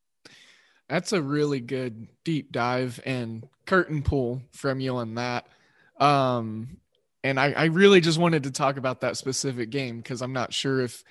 [0.88, 5.46] That's a really good deep dive and curtain pull from you on that.
[5.98, 6.78] Um,
[7.22, 10.52] and I, I really just wanted to talk about that specific game because I'm not
[10.52, 11.02] sure if,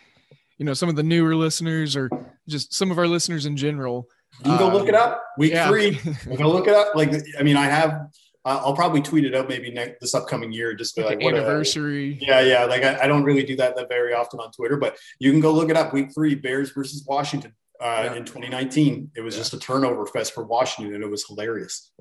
[0.58, 2.10] you know, some of the newer listeners or
[2.48, 4.08] just some of our listeners in general.
[4.40, 5.24] You can go um, look it up.
[5.38, 5.68] Week yeah.
[5.68, 6.00] three.
[6.30, 6.96] You go look it up.
[6.96, 8.08] Like, I mean, I have.
[8.46, 10.74] Uh, I'll probably tweet it out maybe next this upcoming year.
[10.74, 12.20] Just like, like anniversary.
[12.22, 12.66] A, yeah, yeah.
[12.66, 15.40] Like I, I, don't really do that that very often on Twitter, but you can
[15.40, 15.94] go look it up.
[15.94, 18.16] Week three, Bears versus Washington uh, yeah.
[18.16, 19.12] in 2019.
[19.16, 19.42] It was yeah.
[19.42, 21.92] just a turnover fest for Washington, and it was hilarious.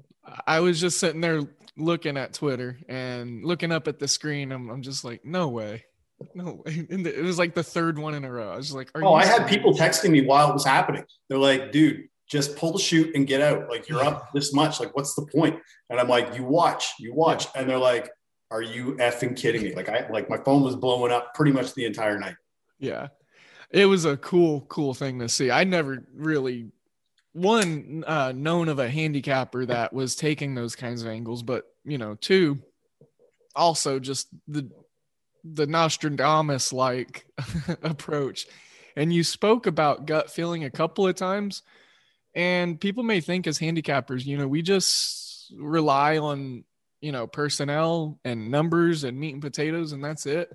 [0.47, 1.43] I was just sitting there
[1.77, 4.53] looking at Twitter and looking up at the screen.
[4.53, 5.85] I'm, I'm just like, no way.
[6.35, 6.87] No way.
[6.91, 8.53] And it was like the third one in a row.
[8.53, 11.05] I was like, oh, I had people texting me while it was happening.
[11.29, 13.69] They're like, dude, just pull the chute and get out.
[13.69, 14.81] Like you're up this much.
[14.81, 15.59] Like, what's the point?
[15.91, 17.47] And I'm like, you watch, you watch.
[17.55, 18.11] And they're like,
[18.51, 19.75] are you effing kidding me?
[19.75, 22.37] Like I like my phone was blowing up pretty much the entire night.
[22.79, 23.09] Yeah.
[23.71, 25.51] It was a cool, cool thing to see.
[25.51, 26.71] I never really
[27.33, 31.99] one uh, known of a handicapper that was taking those kinds of angles, but you
[31.99, 32.61] know, two
[33.55, 34.71] also just the
[35.45, 37.27] the Nostradamus like
[37.83, 38.47] approach.
[38.95, 41.63] And you spoke about gut feeling a couple of times,
[42.35, 46.65] and people may think as handicappers, you know, we just rely on
[47.03, 50.51] you know, personnel and numbers and meat and potatoes, and that's it.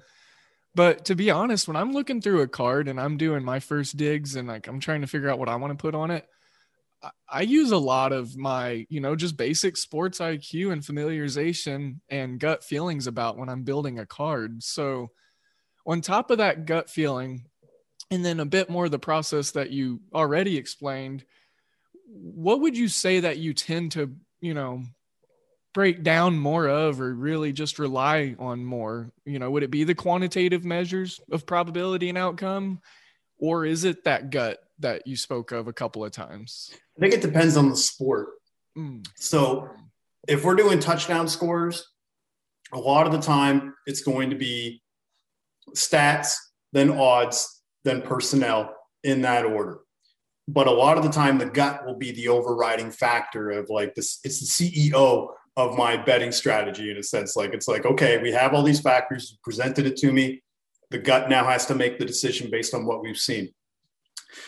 [0.74, 3.98] But to be honest, when I'm looking through a card and I'm doing my first
[3.98, 6.26] digs and like I'm trying to figure out what I want to put on it,
[7.30, 12.40] I use a lot of my, you know, just basic sports IQ and familiarization and
[12.40, 14.64] gut feelings about when I'm building a card.
[14.64, 15.12] So,
[15.86, 17.46] on top of that gut feeling,
[18.10, 21.26] and then a bit more of the process that you already explained,
[22.08, 24.84] what would you say that you tend to, you know,
[25.74, 29.12] break down more of or really just rely on more?
[29.26, 32.82] You know, would it be the quantitative measures of probability and outcome?
[33.38, 36.72] Or is it that gut that you spoke of a couple of times?
[36.98, 38.30] I think it depends on the sport.
[38.78, 39.08] Mm.
[39.16, 39.70] So
[40.28, 41.88] if we're doing touchdown scores,
[42.72, 44.82] a lot of the time it's going to be
[45.76, 46.36] stats,
[46.74, 49.80] then odds, then personnel in that order.
[50.48, 53.96] But a lot of the time, the gut will be the overriding factor of like
[53.96, 54.20] this.
[54.24, 57.36] It's the CEO of my betting strategy in a sense.
[57.36, 60.42] Like it's like, okay, we have all these factors, you presented it to me.
[60.90, 63.50] The gut now has to make the decision based on what we've seen.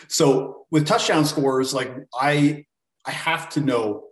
[0.08, 2.66] So with touchdown scores, like I
[3.06, 4.04] I have to know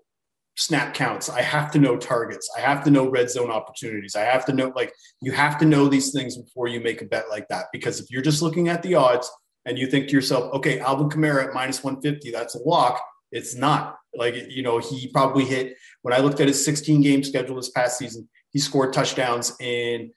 [0.56, 1.30] snap counts.
[1.30, 2.50] I have to know targets.
[2.56, 4.16] I have to know red zone opportunities.
[4.16, 7.04] I have to know, like, you have to know these things before you make a
[7.04, 7.66] bet like that.
[7.72, 9.30] Because if you're just looking at the odds
[9.66, 13.00] and you think to yourself, okay, Alvin Kamara at minus 150, that's a lock.
[13.30, 13.98] It's not.
[14.16, 17.70] Like, you know, he probably hit, when I looked at his 16 game schedule this
[17.70, 20.10] past season, he scored touchdowns in,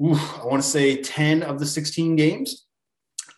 [0.00, 2.66] oof, I want to say 10 of the 16 games.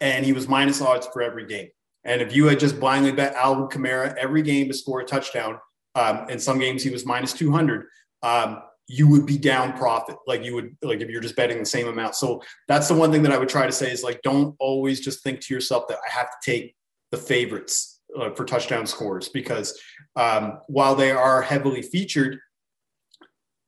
[0.01, 1.69] And he was minus odds for every game.
[2.05, 5.59] And if you had just blindly bet Alvin Kamara every game to score a touchdown,
[5.95, 7.87] um, in some games he was minus 200
[8.23, 10.17] um, you would be down profit.
[10.27, 12.15] Like you would like if you're just betting the same amount.
[12.15, 15.01] So that's the one thing that i would try to say is like don't always
[15.01, 16.75] just think to yourself that i have to take
[17.11, 19.79] the favorites uh, for touchdown scores because
[20.17, 22.39] um, while they are heavily featured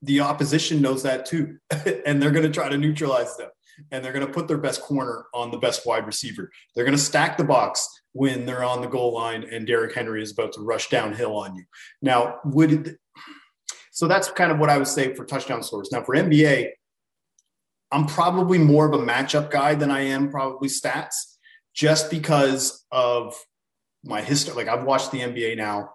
[0.02, 1.58] the opposition knows that too
[2.06, 3.50] and they're going to try to neutralize them
[3.90, 6.96] and they're going to put their best corner on the best wide receiver they're going
[6.96, 10.52] to stack the box when they're on the goal line and Derrick Henry is about
[10.54, 11.64] to rush downhill on you.
[12.02, 12.98] Now, would it,
[13.92, 15.90] so that's kind of what I would say for touchdown scores.
[15.92, 16.70] Now, for NBA,
[17.92, 21.14] I'm probably more of a matchup guy than I am probably stats,
[21.74, 23.34] just because of
[24.04, 24.54] my history.
[24.54, 25.90] Like I've watched the NBA now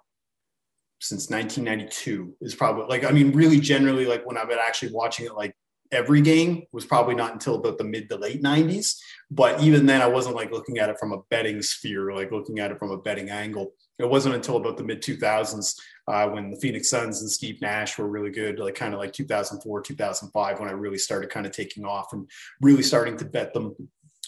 [1.01, 5.25] since 1992 is probably like I mean really generally like when I've been actually watching
[5.25, 5.53] it like
[5.91, 8.97] every game was probably not until about the mid to late 90s.
[9.31, 12.59] But even then, I wasn't like looking at it from a betting sphere, like looking
[12.59, 13.73] at it from a betting angle.
[13.97, 15.75] It wasn't until about the mid 2000s
[16.07, 19.13] uh, when the Phoenix Suns and Steve Nash were really good, like kind of like
[19.13, 22.29] 2004, 2005, when I really started kind of taking off and
[22.61, 23.75] really starting to bet them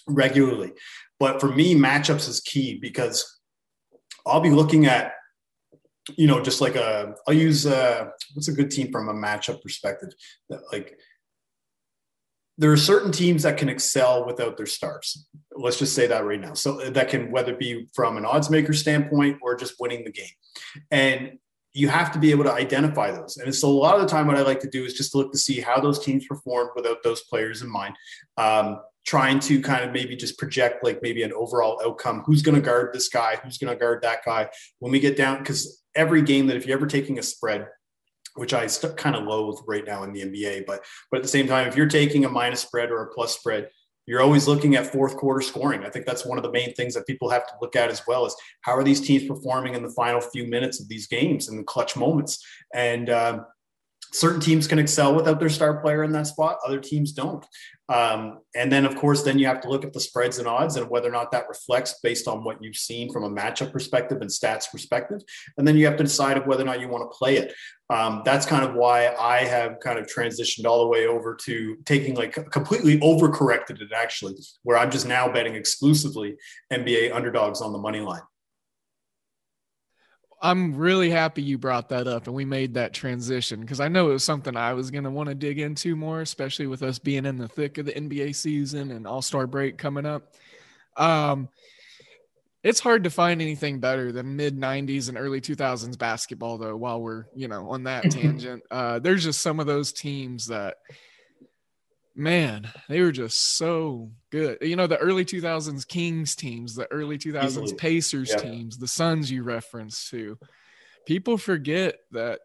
[0.06, 0.72] regularly.
[1.20, 3.40] But for me, matchups is key because
[4.26, 5.12] I'll be looking at
[6.16, 9.60] you know, just like a, I'll use, uh, what's a good team from a matchup
[9.62, 10.10] perspective
[10.48, 10.98] that like
[12.58, 15.26] there are certain teams that can excel without their stars.
[15.56, 16.54] Let's just say that right now.
[16.54, 20.10] So that can whether it be from an odds maker standpoint or just winning the
[20.10, 20.26] game.
[20.90, 21.38] And
[21.72, 23.36] you have to be able to identify those.
[23.36, 25.30] And so a lot of the time, what I like to do is just look
[25.32, 27.94] to see how those teams performed without those players in mind.
[28.36, 32.22] Um, trying to kind of maybe just project like maybe an overall outcome.
[32.26, 33.36] Who's going to guard this guy?
[33.42, 34.48] Who's going to guard that guy?
[34.80, 37.68] When we get down, because every game that if you're ever taking a spread,
[38.34, 40.66] which I st- kind of loathe right now in the NBA.
[40.66, 43.36] But but at the same time, if you're taking a minus spread or a plus
[43.36, 43.68] spread,
[44.06, 45.84] you're always looking at fourth quarter scoring.
[45.84, 48.02] I think that's one of the main things that people have to look at as
[48.06, 51.48] well is how are these teams performing in the final few minutes of these games
[51.48, 52.42] and the clutch moments.
[52.72, 53.44] And um,
[54.12, 57.44] certain teams can excel without their star player in that spot other teams don't
[57.88, 60.76] um, and then of course then you have to look at the spreads and odds
[60.76, 64.20] and whether or not that reflects based on what you've seen from a matchup perspective
[64.20, 65.20] and stats perspective.
[65.56, 67.54] And then you have to decide whether or not you want to play it.
[67.90, 71.76] Um, that's kind of why i have kind of transitioned all the way over to
[71.86, 76.36] taking like completely overcorrected it actually where i'm just now betting exclusively
[76.70, 78.20] nba underdogs on the money line
[80.40, 84.10] I'm really happy you brought that up and we made that transition because I know
[84.10, 86.98] it was something I was going to want to dig into more, especially with us
[86.98, 90.34] being in the thick of the NBA season and All Star break coming up.
[90.96, 91.48] Um,
[92.62, 97.00] it's hard to find anything better than mid 90s and early 2000s basketball, though, while
[97.00, 98.62] we're, you know, on that tangent.
[98.70, 100.76] Uh, there's just some of those teams that
[102.18, 104.58] man, they were just so good.
[104.60, 107.74] You know, the early 2000s Kings teams, the early 2000s Easily.
[107.74, 108.36] Pacers yeah.
[108.38, 110.36] teams, the Suns you referenced to.
[111.06, 112.40] People forget that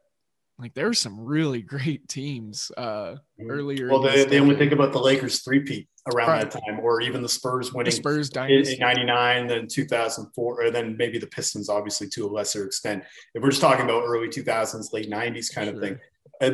[0.60, 3.50] like there were some really great teams uh mm-hmm.
[3.50, 3.90] earlier.
[3.90, 6.52] Well, they, they only think about the Lakers three-peat around right.
[6.52, 8.76] that time, or even the Spurs winning the Spurs dynasty.
[8.76, 13.04] in 99, then 2004, or then maybe the Pistons, obviously, to a lesser extent.
[13.34, 15.76] If we're just talking about early 2000s, late 90s kind sure.
[15.76, 16.00] of thing,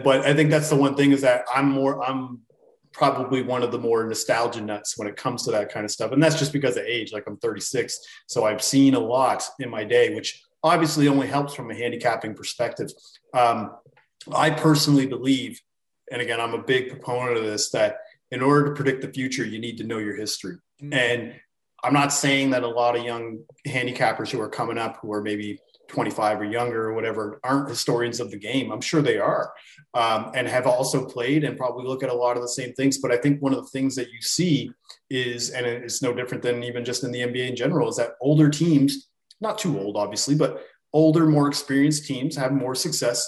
[0.04, 2.42] but I think that's the one thing is that I'm more I'm
[3.00, 6.12] probably one of the more nostalgia nuts when it comes to that kind of stuff.
[6.12, 7.14] And that's just because of age.
[7.14, 7.98] Like I'm 36.
[8.28, 12.34] So I've seen a lot in my day, which obviously only helps from a handicapping
[12.34, 12.90] perspective.
[13.34, 13.72] Um,
[14.36, 15.62] I personally believe,
[16.12, 18.00] and again, I'm a big proponent of this, that
[18.32, 20.58] in order to predict the future, you need to know your history.
[20.84, 20.94] Mm-hmm.
[20.94, 21.36] And
[21.82, 25.22] I'm not saying that a lot of young handicappers who are coming up who are
[25.22, 28.72] maybe 25 or younger or whatever aren't historians of the game.
[28.72, 29.52] I'm sure they are
[29.94, 33.00] um, and have also played and probably look at a lot of the same things.
[33.00, 34.72] But I think one of the things that you see
[35.10, 38.12] is, and it's no different than even just in the NBA in general, is that
[38.22, 39.10] older teams,
[39.42, 40.64] not too old, obviously, but
[40.94, 43.28] older, more experienced teams have more success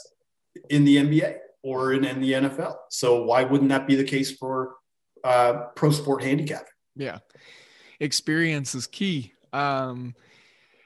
[0.70, 2.76] in the NBA or in, in the NFL.
[2.90, 4.76] So why wouldn't that be the case for
[5.24, 6.68] uh, pro sport handicapping?
[6.96, 7.20] Yeah.
[8.00, 9.34] Experience is key.
[9.54, 10.16] Um,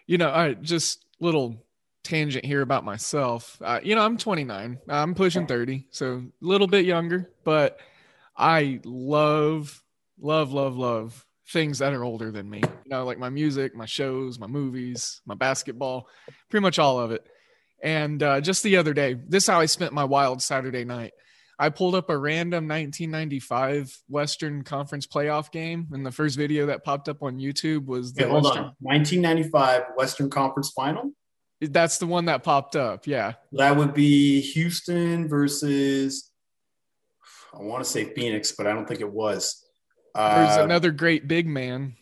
[0.08, 1.65] you know, I just little
[2.06, 3.58] tangent here about myself.
[3.62, 4.80] Uh, you know, I'm 29.
[4.88, 7.80] I'm pushing 30, so a little bit younger, but
[8.38, 9.84] I love,
[10.20, 12.62] love, love, love things that are older than me.
[12.62, 16.08] You know, like my music, my shows, my movies, my basketball,
[16.50, 17.26] pretty much all of it.
[17.84, 21.14] And uh, just the other day, this is how I spent my wild Saturday night.
[21.58, 26.84] I pulled up a random 1995 Western Conference playoff game, and the first video that
[26.84, 31.12] popped up on YouTube was the hold Western- on 1995 Western Conference Final.
[31.62, 33.08] That's the one that popped up.
[33.08, 36.32] Yeah, that would be Houston versus.
[37.54, 39.66] I want to say Phoenix, but I don't think it was.
[40.14, 41.96] There's uh, another great big man.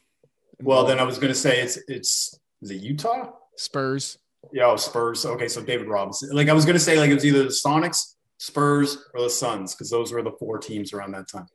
[0.62, 4.18] Well, then I was going to say it's it's is it Utah Spurs.
[4.52, 5.26] Yeah, oh, Spurs.
[5.26, 6.30] Okay, so David Robinson.
[6.32, 9.30] Like I was going to say, like it was either the Sonics Spurs or the
[9.30, 11.48] Suns because those were the four teams around that time.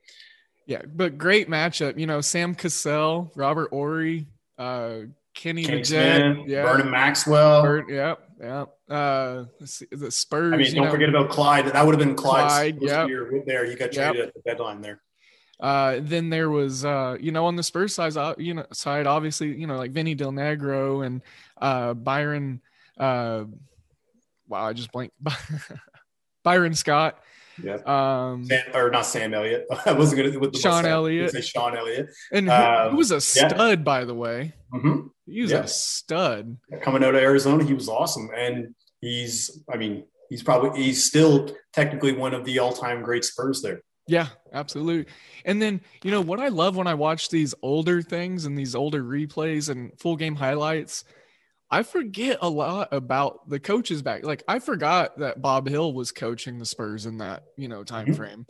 [0.67, 1.99] Yeah, but great matchup.
[1.99, 4.27] You know, Sam Cassell, Robert Horry,
[4.59, 5.01] uh,
[5.39, 7.63] Kenny, Kenny the Jet, yeah, Vernon Maxwell.
[7.63, 8.65] Bert, yeah, yeah.
[8.91, 9.45] Uh,
[9.93, 10.53] the Spurs.
[10.53, 10.91] I mean, don't know.
[10.91, 11.67] forget about Clyde.
[11.67, 13.09] That would have been Clyde's Clyde, yep.
[13.09, 13.65] year there.
[13.65, 14.29] He got traded yep.
[14.29, 15.01] at the deadline there.
[15.61, 19.07] Uh, then there was, uh, you know, on the Spurs side, uh, you know, side
[19.07, 21.23] obviously, you know, like Vinny Del Negro and
[21.61, 22.61] uh, Byron.
[22.99, 23.45] Uh,
[24.49, 25.15] wow, I just blanked.
[26.43, 27.23] Byron Scott.
[27.63, 27.79] Yeah.
[27.87, 29.67] Um, Sam, or not Sam Elliott.
[29.87, 31.33] I wasn't going to with the Sean Elliott.
[31.33, 32.09] Say Sean Elliott.
[32.33, 33.77] And um, he was a stud, yeah.
[33.77, 34.55] by the way.
[34.73, 35.09] Mm-hmm.
[35.27, 35.61] He was yeah.
[35.61, 36.57] a stud.
[36.83, 39.63] Coming out of Arizona, he was awesome, and he's.
[39.73, 43.83] I mean, he's probably he's still technically one of the all-time great Spurs there.
[44.07, 45.13] Yeah, absolutely.
[45.45, 48.75] And then, you know, what I love when I watch these older things and these
[48.75, 51.05] older replays and full game highlights
[51.71, 54.25] I forget a lot about the coaches back.
[54.25, 58.07] Like I forgot that Bob Hill was coaching the Spurs in that, you know, time
[58.07, 58.15] mm-hmm.
[58.15, 58.47] frame.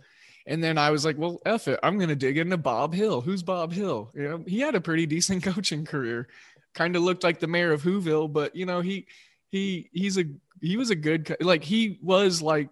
[0.47, 1.81] And then I was like, well, F it.
[1.83, 3.21] I'm gonna dig into Bob Hill.
[3.21, 4.11] Who's Bob Hill?
[4.15, 6.29] You know, he had a pretty decent coaching career.
[6.75, 9.07] Kind of looked like the mayor of Whoville, but you know, he
[9.51, 10.25] he he's a
[10.61, 12.69] he was a good like he was like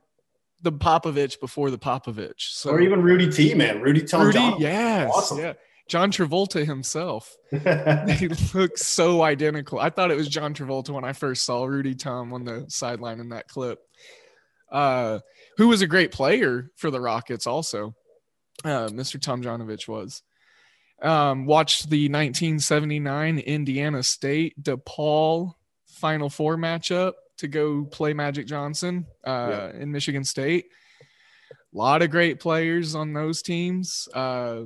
[0.62, 2.34] the Popovich before the Popovich.
[2.38, 3.80] So or even Rudy T, man.
[3.80, 5.38] Rudy Tom Rudy, yes, awesome.
[5.38, 5.52] yeah.
[5.88, 7.36] John Travolta himself.
[7.52, 9.78] they look so identical.
[9.78, 13.20] I thought it was John Travolta when I first saw Rudy Tom on the sideline
[13.20, 13.78] in that clip.
[14.70, 15.20] Uh,
[15.58, 17.94] who was a great player for the Rockets, also.
[18.64, 19.18] Uh, Mr.
[19.20, 20.22] Tomjanovich was.
[21.00, 25.52] Um, watched the 1979 Indiana State DePaul
[25.86, 29.80] Final Four matchup to go play Magic Johnson uh, yeah.
[29.80, 30.66] in Michigan State.
[31.52, 34.08] A lot of great players on those teams.
[34.12, 34.62] Uh,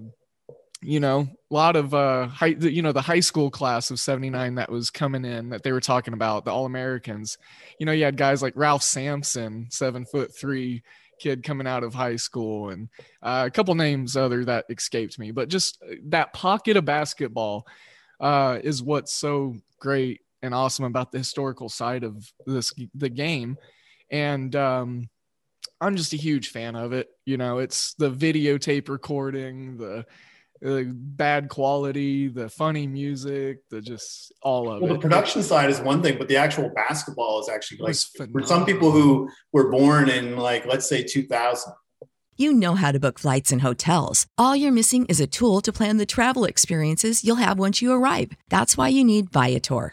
[0.83, 4.55] you know, a lot of uh high, you know, the high school class of 79
[4.55, 7.37] that was coming in that they were talking about, the all Americans.
[7.79, 10.83] You know, you had guys like Ralph Sampson, seven foot three
[11.19, 12.89] kid coming out of high school, and
[13.23, 17.67] uh, a couple names other that escaped me, but just uh, that pocket of basketball
[18.21, 23.57] uh, is what's so great and awesome about the historical side of this the game.
[24.11, 25.09] And um
[25.81, 27.09] I'm just a huge fan of it.
[27.25, 30.05] You know, it's the videotape recording, the
[30.61, 34.95] the bad quality, the funny music, the just all of well, it.
[34.95, 37.97] The production side is one thing, but the actual basketball is actually like
[38.33, 41.73] for some people who were born in like let's say 2000.
[42.37, 44.27] You know how to book flights and hotels.
[44.39, 47.93] All you're missing is a tool to plan the travel experiences you'll have once you
[47.93, 48.33] arrive.
[48.49, 49.93] That's why you need Viator.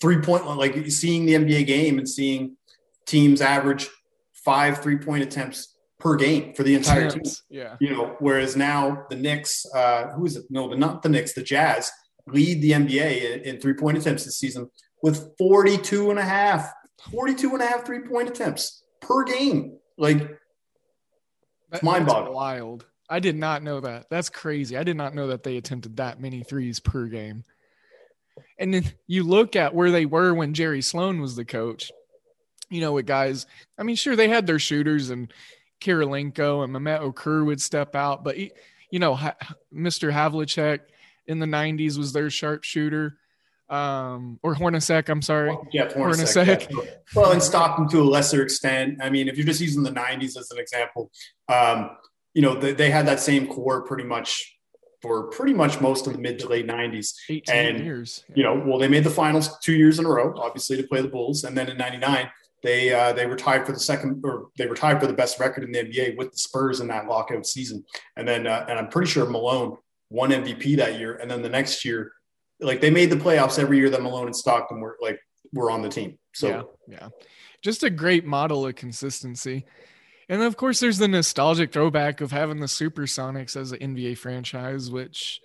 [0.00, 2.56] three point like seeing the NBA game and seeing
[3.06, 3.88] teams average
[4.34, 7.22] five three point attempts per game for the entire team.
[7.50, 7.76] Yeah.
[7.80, 10.44] You know, whereas now the Knicks, uh, who is it?
[10.50, 11.90] No, not the Knicks, the Jazz
[12.26, 14.70] lead the NBA in, in three point attempts this season
[15.02, 16.72] with 42 and a half,
[17.10, 19.78] 42 and a half three point attempts per game.
[19.96, 20.38] Like,
[21.70, 22.34] That- mind boggling.
[22.34, 22.86] Wild.
[23.10, 24.10] I did not know that.
[24.10, 24.76] That's crazy.
[24.76, 27.42] I did not know that they attempted that many threes per game.
[28.58, 31.90] And then you look at where they were when Jerry Sloan was the coach.
[32.70, 33.46] You know, with guys,
[33.78, 35.32] I mean, sure, they had their shooters and
[35.80, 38.52] Kirilenko and Mehmet Okur would step out, but, he-
[38.90, 39.14] you know,
[39.74, 40.12] Mr.
[40.12, 40.80] Havlicek
[41.26, 43.16] in the 90s was their sharpshooter.
[43.70, 45.54] Um, or Hornacek, I'm sorry.
[45.72, 46.68] Yeah, Hornacek.
[46.70, 46.70] Hornacek.
[46.84, 46.90] yeah.
[47.14, 48.98] Well, and Stockton to a lesser extent.
[49.02, 51.10] I mean, if you're just using the 90s as an example,
[51.50, 51.90] um,
[52.32, 54.57] you know, they, they had that same core pretty much
[55.00, 57.14] for pretty much most of the mid to late 90s.
[57.28, 58.24] 18 And, years.
[58.34, 61.02] You know, well, they made the finals two years in a row, obviously, to play
[61.02, 61.44] the Bulls.
[61.44, 62.30] And then in 99,
[62.62, 65.38] they uh, they were tied for the second, or they were tied for the best
[65.38, 67.84] record in the NBA with the Spurs in that lockout season.
[68.16, 69.76] And then, uh, and I'm pretty sure Malone
[70.10, 71.14] won MVP that year.
[71.16, 72.12] And then the next year,
[72.60, 75.20] like they made the playoffs every year that Malone and Stockton were like
[75.52, 76.18] were on the team.
[76.34, 76.48] So
[76.88, 77.08] yeah, yeah,
[77.62, 79.64] just a great model of consistency.
[80.28, 84.90] And of course, there's the nostalgic throwback of having the Supersonics as an NBA franchise,
[84.90, 85.40] which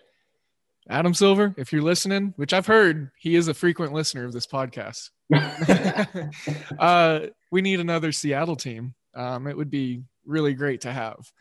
[0.90, 4.46] Adam Silver, if you're listening, which I've heard he is a frequent listener of this
[4.46, 5.12] podcast,
[6.80, 8.94] uh, we need another Seattle team.
[9.16, 11.32] Um, it would be really great to have.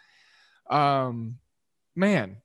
[0.71, 1.39] Um,
[1.97, 2.37] man,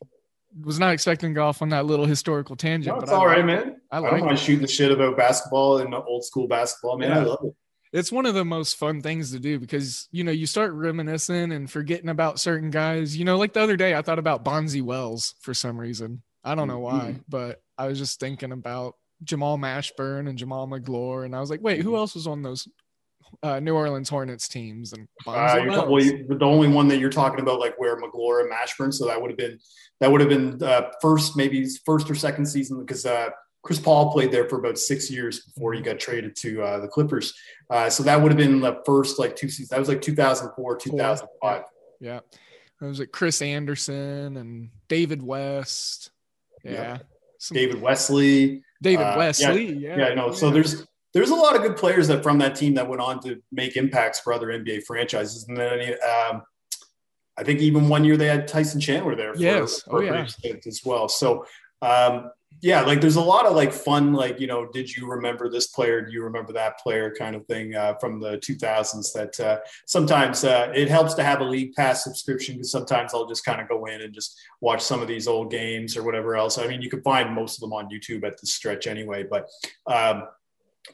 [0.63, 2.95] was not expecting golf on that little historical tangent.
[2.95, 3.79] No, but it's I all right, man.
[3.91, 7.11] I I, like don't mind shooting the shit about basketball and old school basketball, man.
[7.11, 7.53] I love it.
[7.93, 11.51] It's one of the most fun things to do because you know you start reminiscing
[11.51, 13.17] and forgetting about certain guys.
[13.17, 16.21] You know like the other day i thought about bonzi wells for some reason.
[16.43, 17.23] I don't know why Mhm.
[17.27, 21.61] but i was just thinking about jamal mashburn and jamal magloire and i was like
[21.61, 22.67] wait who else was on those
[23.43, 25.59] uh, new orleans hornets teams and Uh,
[25.89, 29.05] well, you, the only one that you're talking about, like where Magloire and Mashburn, so
[29.07, 29.59] that would have been
[29.99, 33.29] that would have been uh, first, maybe first or second season because uh,
[33.67, 36.87] Chris Paul played there for about six years before he got traded to uh, the
[36.87, 37.33] Clippers.
[37.69, 39.67] Uh, so that would have been the first like two seasons.
[39.69, 41.63] That was like 2004, 2005.
[41.99, 42.19] yeah
[42.79, 46.11] it was like chris andersen and david west
[46.63, 46.97] yeah, Yeah.
[47.39, 48.61] Some- David Wesley.
[48.81, 50.31] david uh, yeah, wesley yeah Yeah, I know.
[50.31, 53.19] So there's there's a lot of good players that from that team that went on
[53.23, 55.45] to make impacts for other NBA franchises.
[55.47, 55.95] And then
[56.29, 56.43] um,
[57.37, 59.81] I think even one year they had Tyson Chandler there for, Yes.
[59.81, 60.27] for Oh, yeah.
[60.67, 61.07] as well.
[61.09, 61.45] So
[61.81, 62.29] um,
[62.61, 65.67] yeah, like there's a lot of like fun, like, you know, did you remember this
[65.67, 66.01] player?
[66.01, 70.43] Do you remember that player kind of thing uh, from the 2000s that uh, sometimes
[70.43, 73.69] uh, it helps to have a league pass subscription because sometimes I'll just kind of
[73.69, 76.57] go in and just watch some of these old games or whatever else.
[76.57, 79.47] I mean, you can find most of them on YouTube at the stretch anyway, but
[79.85, 80.23] um,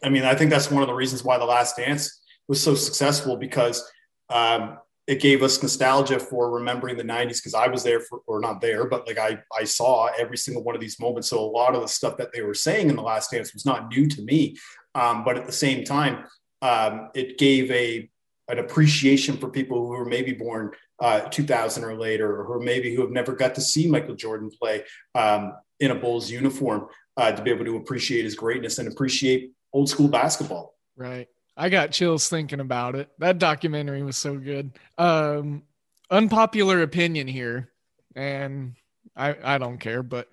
[0.04, 2.76] I mean, I think that's one of the reasons why The Last Dance was so
[2.76, 3.90] successful because
[4.30, 8.40] um, it gave us nostalgia for remembering the 90s because I was there for, or
[8.40, 11.28] not there, but like I, I saw every single one of these moments.
[11.28, 13.66] So a lot of the stuff that they were saying in The Last Dance was
[13.66, 14.56] not new to me.
[14.96, 16.26] Um, but at the same time,
[16.62, 18.10] um, it gave a
[18.50, 23.02] an appreciation for people who were maybe born uh, 2000 or later, or maybe who
[23.02, 24.84] have never got to see Michael Jordan play
[25.16, 29.52] um, in a Bulls uniform uh, to be able to appreciate his greatness and appreciate
[29.72, 30.76] old school basketball.
[30.98, 31.28] Right.
[31.56, 33.10] I got chills thinking about it.
[33.20, 34.72] That documentary was so good.
[34.98, 35.64] Um,
[36.10, 37.70] unpopular opinion here,
[38.16, 38.76] and
[39.16, 40.30] I I don't care, but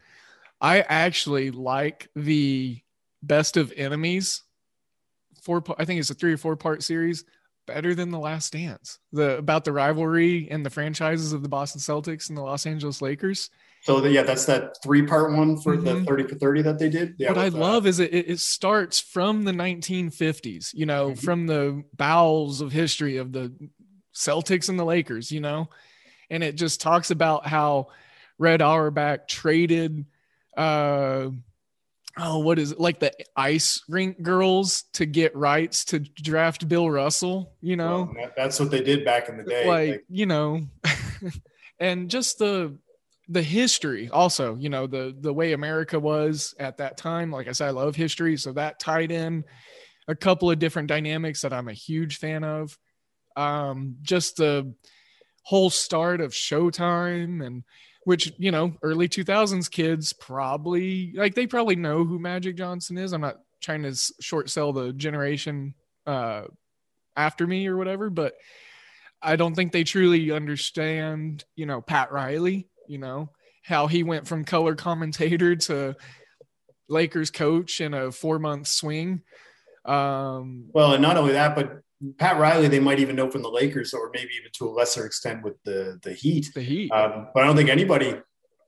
[0.60, 2.80] I actually like the
[3.22, 4.42] Best of Enemies
[5.42, 5.62] four.
[5.78, 7.24] I think it's a three or four part series
[7.66, 8.98] better than the Last Dance.
[9.12, 13.02] The about the rivalry and the franchises of the Boston Celtics and the Los Angeles
[13.02, 13.50] Lakers.
[13.82, 16.06] So the, yeah, that's that three part one for the Mhm.
[16.06, 17.14] 30 for 30 that they did.
[17.18, 21.18] Yeah, what I uh, love is it, it starts from the 1950s, you know, Mhm.
[21.24, 23.52] from the bowels of history of the
[24.14, 25.70] Celtics and the Lakers, you know,
[26.28, 27.88] and it just talks about how
[28.38, 30.04] Red Auerbach traded,
[30.58, 31.30] uh,
[32.18, 36.90] oh, what is it like the ice rink girls to get rights to draft Bill
[36.90, 39.66] Russell, you know, well, that- that's what they did back in the day.
[39.66, 40.66] like, Like, you know
[41.78, 42.76] and just the
[43.30, 47.30] the history also you know the the way america was at that time.
[47.30, 49.44] Like i said i love history so that tied in
[50.08, 52.76] a couple of different dynamics that i'm a huge fan of.
[53.36, 54.74] Um just the
[55.44, 57.62] whole start of showtime and
[58.04, 63.12] which you know early 2000s kids probably like they probably know who magic johnson is.
[63.12, 65.74] I'm not trying to short sell the generation
[66.06, 66.42] uh
[67.16, 68.34] after me or whatever but
[69.22, 73.30] I don't think they truly understand, you know, Pat Riley, you know,
[73.62, 75.94] how he went from color commentator to
[76.88, 79.22] Lakers coach in a four month swing.
[79.84, 81.80] Um, well, and not only that, but
[82.18, 85.06] Pat Riley, they might even know from the Lakers, or maybe even to a lesser
[85.06, 86.50] extent with the the Heat.
[86.54, 88.16] The Heat, um, but I don't think anybody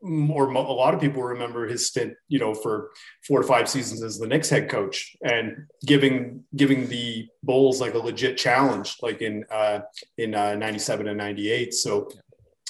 [0.03, 2.91] or a lot of people remember his stint, you know, for
[3.27, 7.95] four to five seasons as the Knicks head coach and giving giving the Bulls like
[7.95, 9.81] a legit challenge, like in uh,
[10.19, 11.73] in uh, '97 and '98.
[11.75, 12.11] So,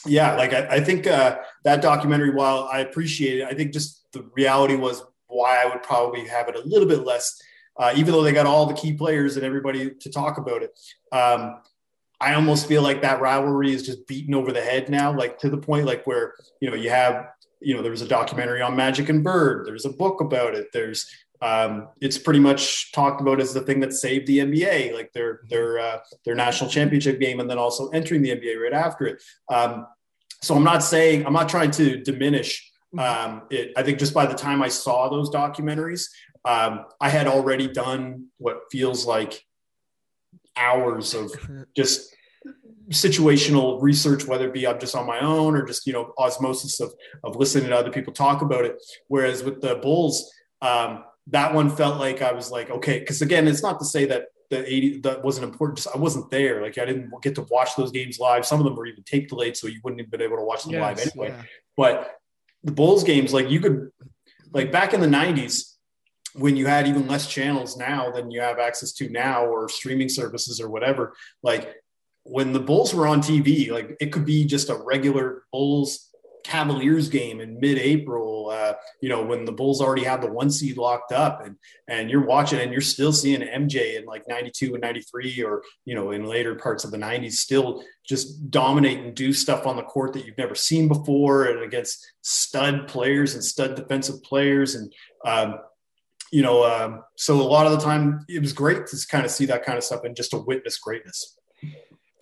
[0.07, 4.11] yeah, like I, I think uh, that documentary, while I appreciate it, I think just
[4.13, 7.41] the reality was why I would probably have it a little bit less,
[7.77, 10.79] uh, even though they got all the key players and everybody to talk about it.
[11.13, 11.61] Um,
[12.21, 15.51] I almost feel like that rivalry is just beaten over the head now, like to
[15.51, 17.29] the point like where you know you have
[17.61, 19.67] you know there was a documentary on Magic and Bird.
[19.67, 20.69] There's a book about it.
[20.73, 21.09] There's
[21.43, 25.41] um, it's pretty much talked about as the thing that saved the NBA, like their
[25.49, 29.23] their uh, their national championship game, and then also entering the NBA right after it.
[29.53, 29.87] Um,
[30.41, 33.73] so I'm not saying I'm not trying to diminish um, it.
[33.77, 36.09] I think just by the time I saw those documentaries,
[36.45, 39.45] um, I had already done what feels like
[40.57, 41.33] hours of
[41.77, 42.15] just
[42.91, 46.81] situational research, whether it be I'm just on my own or just, you know, osmosis
[46.81, 46.93] of,
[47.25, 48.83] of listening to other people talk about it.
[49.09, 50.31] Whereas with the Bulls,
[50.61, 54.05] um, that one felt like I was like, okay, because again, it's not to say
[54.07, 55.79] that the 80 that wasn't important.
[55.79, 56.63] Just I wasn't there.
[56.63, 58.47] Like I didn't get to watch those games live.
[58.47, 60.65] Some of them were even tape delayed, so you wouldn't have been able to watch
[60.65, 61.29] them yes, live anyway.
[61.29, 61.43] Yeah.
[61.77, 62.17] But
[62.63, 63.91] the Bulls games, like you could,
[64.53, 65.73] like back in the 90s,
[66.35, 70.09] when you had even less channels now than you have access to now or streaming
[70.09, 71.75] services or whatever like
[72.25, 76.09] when the bulls were on tv like it could be just a regular bulls
[76.45, 80.77] cavaliers game in mid-april uh, you know when the bulls already have the one seed
[80.77, 81.57] locked up and
[81.89, 85.95] and you're watching and you're still seeing mj in like 92 and 93 or you
[85.95, 89.83] know in later parts of the 90s still just dominate and do stuff on the
[89.83, 94.93] court that you've never seen before and against stud players and stud defensive players and
[95.25, 95.55] um,
[96.33, 99.31] you know, um, so a lot of the time it was great to kind of
[99.31, 101.39] see that kind of stuff and just to witness greatness.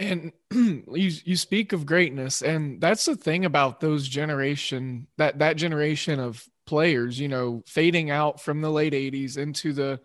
[0.01, 0.85] And you
[1.25, 6.43] you speak of greatness, and that's the thing about those generation that that generation of
[6.67, 10.01] players, you know, fading out from the late '80s into the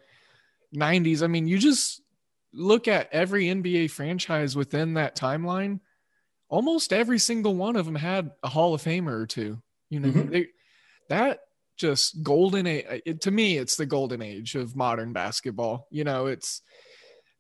[0.76, 1.24] '90s.
[1.24, 2.02] I mean, you just
[2.54, 5.80] look at every NBA franchise within that timeline.
[6.50, 9.62] Almost every single one of them had a Hall of Famer or two.
[9.90, 10.30] You know, mm-hmm.
[10.30, 10.48] they,
[11.10, 11.40] that
[11.78, 16.28] just golden age it, to me it's the golden age of modern basketball you know
[16.28, 16.62] it's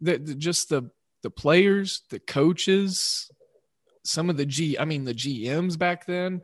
[0.01, 0.89] the, the, just the
[1.26, 3.32] the players the coaches
[4.03, 6.43] some of the g i mean the gms back then.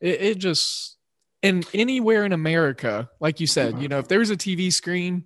[0.00, 0.96] It, it just
[1.42, 5.24] and anywhere in america like you said you know if there was a tv screen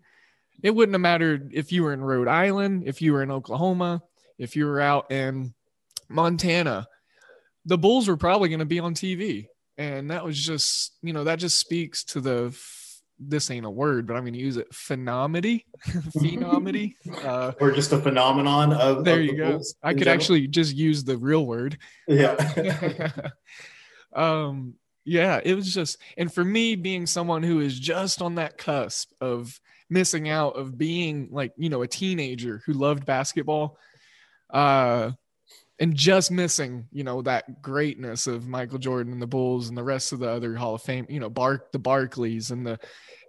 [0.63, 4.03] it wouldn't have mattered if you were in rhode island if you were in oklahoma
[4.39, 5.53] if you were out in
[6.09, 6.89] montana.
[7.67, 11.25] The bulls were probably going to be on tv and that was just you know
[11.25, 12.59] that just speaks to the
[13.21, 14.71] this ain't a word, but I'm going to use it.
[14.73, 16.95] Phenomedy, phenomedy,
[17.25, 19.05] uh, or just a phenomenon of.
[19.05, 19.61] There of you go.
[19.83, 20.15] I could general.
[20.15, 21.79] actually just use the real word.
[22.09, 23.11] Yeah.
[24.15, 24.75] um.
[25.05, 25.41] Yeah.
[25.43, 29.59] It was just, and for me, being someone who is just on that cusp of
[29.89, 33.79] missing out of being like you know a teenager who loved basketball,
[34.51, 35.11] uh,
[35.81, 39.83] and just missing, you know, that greatness of Michael Jordan and the Bulls and the
[39.83, 42.79] rest of the other Hall of Fame, you know, Bark the Barkleys and the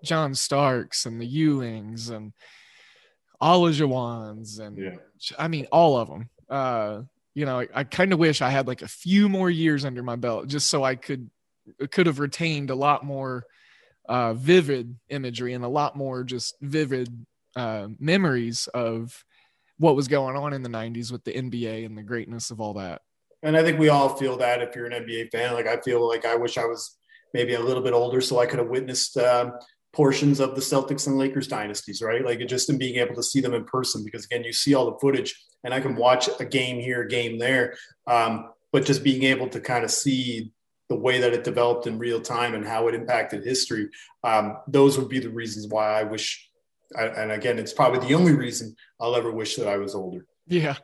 [0.04, 2.34] John Starks and the Ewings and
[3.42, 4.96] Olajuwons and yeah.
[5.40, 6.30] I mean all of them.
[6.50, 9.86] Uh, you know, I, I kind of wish I had like a few more years
[9.86, 11.30] under my belt just so I could
[11.90, 13.46] could have retained a lot more
[14.10, 17.26] uh, vivid imagery and a lot more just vivid
[17.56, 19.24] uh, memories of
[19.82, 22.76] what was going on in the 90s with the NBA and the greatness of all
[22.76, 23.02] that.
[23.42, 26.08] And I think we all feel that if you're an NBA fan, like I feel
[26.08, 27.00] like I wish I was
[27.34, 29.54] maybe a little bit older so I could have witnessed um,
[29.92, 32.24] portions of the Celtics and Lakers dynasties, right?
[32.24, 34.86] Like just in being able to see them in person, because again, you see all
[34.86, 37.74] the footage and I can watch a game here, a game there.
[38.06, 40.52] Um, but just being able to kind of see
[40.90, 43.90] the way that it developed in real time and how it impacted history,
[44.24, 46.51] um, those would be the reasons why I wish
[46.96, 50.26] and again, it's probably the only reason I'll ever wish that I was older.
[50.48, 50.76] Yeah.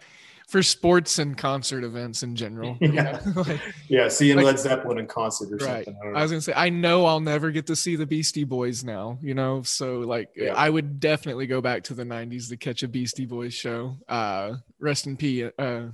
[0.47, 2.77] For sports and concert events in general.
[2.81, 3.19] yeah.
[3.35, 4.07] like, yeah.
[4.07, 5.83] Seeing like, Led Zeppelin in concert or right.
[5.83, 5.99] something.
[6.15, 8.45] I, I, was going to say, I know I'll never get to see the Beastie
[8.45, 9.61] Boys now, you know?
[9.63, 10.53] So, like, yeah.
[10.53, 13.97] I would definitely go back to the 90s to catch a Beastie Boys show.
[14.07, 15.87] Uh, rest in peace, uh,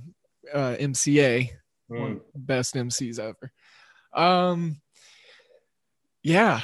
[0.52, 1.50] uh, MCA,
[1.90, 2.20] mm.
[2.36, 3.52] best MCs ever.
[4.12, 4.80] Um,
[6.22, 6.62] yeah,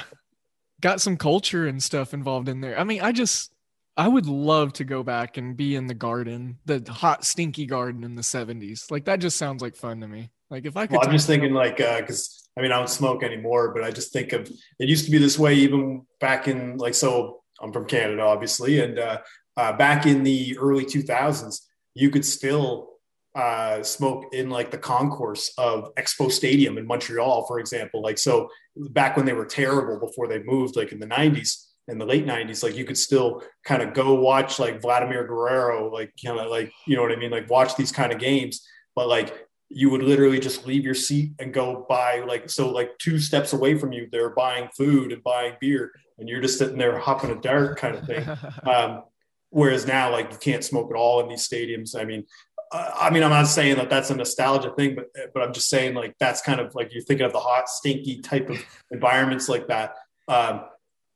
[0.81, 2.77] got some culture and stuff involved in there.
[2.77, 3.53] I mean, I just
[3.97, 8.03] I would love to go back and be in the garden, the hot stinky garden
[8.03, 8.89] in the 70s.
[8.89, 10.31] Like that just sounds like fun to me.
[10.49, 12.89] Like if I could well, I'm just thinking like uh cuz I mean, I don't
[12.89, 16.47] smoke anymore, but I just think of it used to be this way even back
[16.47, 19.19] in like so I'm from Canada obviously and uh,
[19.55, 21.61] uh back in the early 2000s
[21.93, 22.91] you could still
[23.35, 28.01] uh, smoke in like the concourse of Expo Stadium in Montreal, for example.
[28.01, 31.97] Like, so back when they were terrible before they moved, like in the 90s, in
[31.97, 36.11] the late 90s, like you could still kind of go watch like Vladimir Guerrero, like,
[36.21, 37.31] you know, like, you know what I mean?
[37.31, 38.65] Like, watch these kind of games.
[38.95, 42.97] But like, you would literally just leave your seat and go buy like so like
[42.97, 46.77] two steps away from you they're buying food and buying beer and you're just sitting
[46.77, 48.27] there hopping a dart kind of thing
[48.69, 49.03] um,
[49.49, 52.25] whereas now like you can't smoke at all in these stadiums i mean
[52.71, 55.93] I mean, I'm not saying that that's a nostalgia thing, but but I'm just saying
[55.93, 59.67] like that's kind of like you're thinking of the hot, stinky type of environments like
[59.67, 59.95] that.
[60.27, 60.61] Um,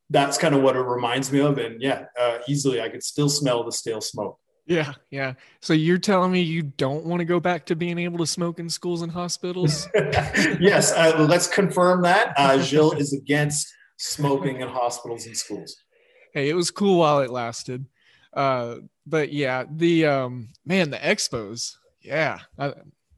[0.09, 3.29] that's kind of what it reminds me of, and yeah, uh, easily I could still
[3.29, 4.37] smell the stale smoke.
[4.67, 5.33] Yeah, yeah.
[5.61, 8.59] So you're telling me you don't want to go back to being able to smoke
[8.59, 9.87] in schools and hospitals?
[9.95, 12.33] yes, uh, let's confirm that.
[12.35, 15.75] Uh, Gilles is against smoking in hospitals and schools.
[16.33, 17.85] Hey, it was cool while it lasted.
[18.35, 18.77] Uh,
[19.07, 22.73] but yeah, the um, man, the Expos, yeah, I,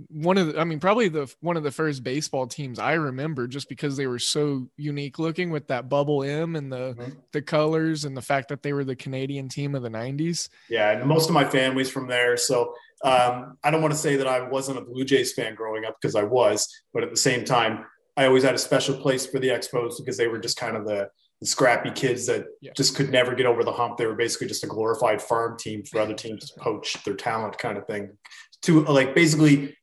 [0.09, 3.47] one of the, I mean, probably the one of the first baseball teams I remember,
[3.47, 7.11] just because they were so unique looking with that bubble M and the mm-hmm.
[7.32, 10.49] the colors and the fact that they were the Canadian team of the '90s.
[10.70, 14.18] Yeah, and most of my family's from there, so um, I don't want to say
[14.18, 17.18] that I wasn't a Blue Jays fan growing up because I was, but at the
[17.18, 20.57] same time, I always had a special place for the Expos because they were just
[20.57, 21.09] kind of the the
[21.44, 22.72] scrappy kids that yeah.
[22.76, 23.98] just could never get over the hump.
[23.98, 27.58] They were basically just a glorified farm team for other teams to poach their talent,
[27.58, 28.18] kind of thing.
[28.64, 29.78] To like basically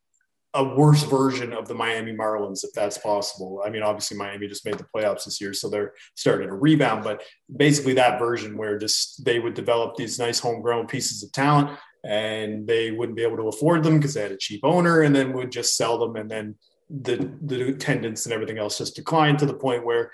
[0.54, 3.62] a worse version of the Miami Marlins, if that's possible.
[3.64, 7.04] I mean, obviously Miami just made the playoffs this year, so they're starting to rebound.
[7.04, 7.22] But
[7.54, 12.66] basically, that version where just they would develop these nice homegrown pieces of talent, and
[12.66, 15.32] they wouldn't be able to afford them because they had a cheap owner, and then
[15.32, 16.56] would just sell them, and then
[16.90, 20.12] the the attendance and everything else just declined to the point where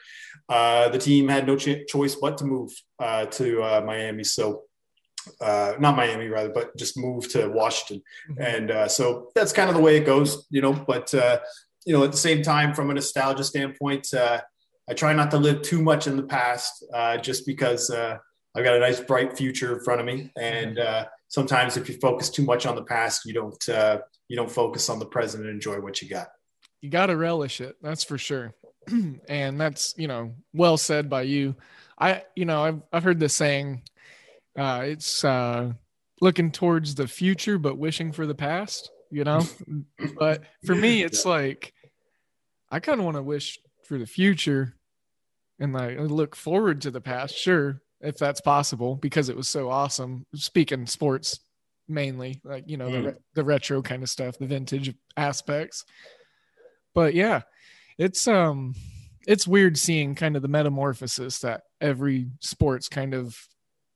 [0.48, 4.24] uh, the team had no ch- choice but to move uh, to uh, Miami.
[4.24, 4.62] So,
[5.40, 8.02] uh, not Miami rather, but just move to Washington.
[8.30, 8.42] Mm-hmm.
[8.42, 10.72] And uh, so that's kind of the way it goes, you know.
[10.72, 11.40] But uh,
[11.86, 15.62] you know, at the same time, from a nostalgia standpoint, I try not to live
[15.62, 16.84] too much in the past,
[17.22, 20.32] just because I've got a nice bright future in front of me.
[20.36, 20.78] And
[21.28, 23.64] sometimes, if you focus too much on the past, you don't
[24.28, 26.28] you don't focus on the present and enjoy what you got
[26.80, 27.76] you got to relish it.
[27.82, 28.54] That's for sure.
[29.28, 31.56] and that's, you know, well said by you.
[31.98, 33.82] I, you know, I've, I've heard this saying,
[34.56, 35.72] uh, it's, uh,
[36.20, 39.42] looking towards the future, but wishing for the past, you know,
[40.18, 41.30] but for me, it's yeah.
[41.30, 41.74] like,
[42.70, 44.76] I kind of want to wish for the future
[45.58, 47.36] and like look forward to the past.
[47.36, 47.82] Sure.
[48.00, 50.24] If that's possible, because it was so awesome.
[50.34, 51.40] Speaking sports
[51.86, 53.04] mainly, like, you know, mm.
[53.04, 55.84] the, the retro kind of stuff, the vintage aspects
[56.94, 57.42] but yeah,
[57.98, 58.74] it's um
[59.26, 63.38] it's weird seeing kind of the metamorphosis that every sports kind of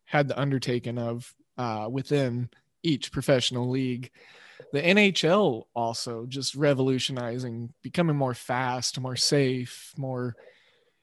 [0.04, 2.50] had the undertaking of uh, within
[2.82, 4.10] each professional league.
[4.72, 10.36] The NHL also just revolutionizing, becoming more fast, more safe, more,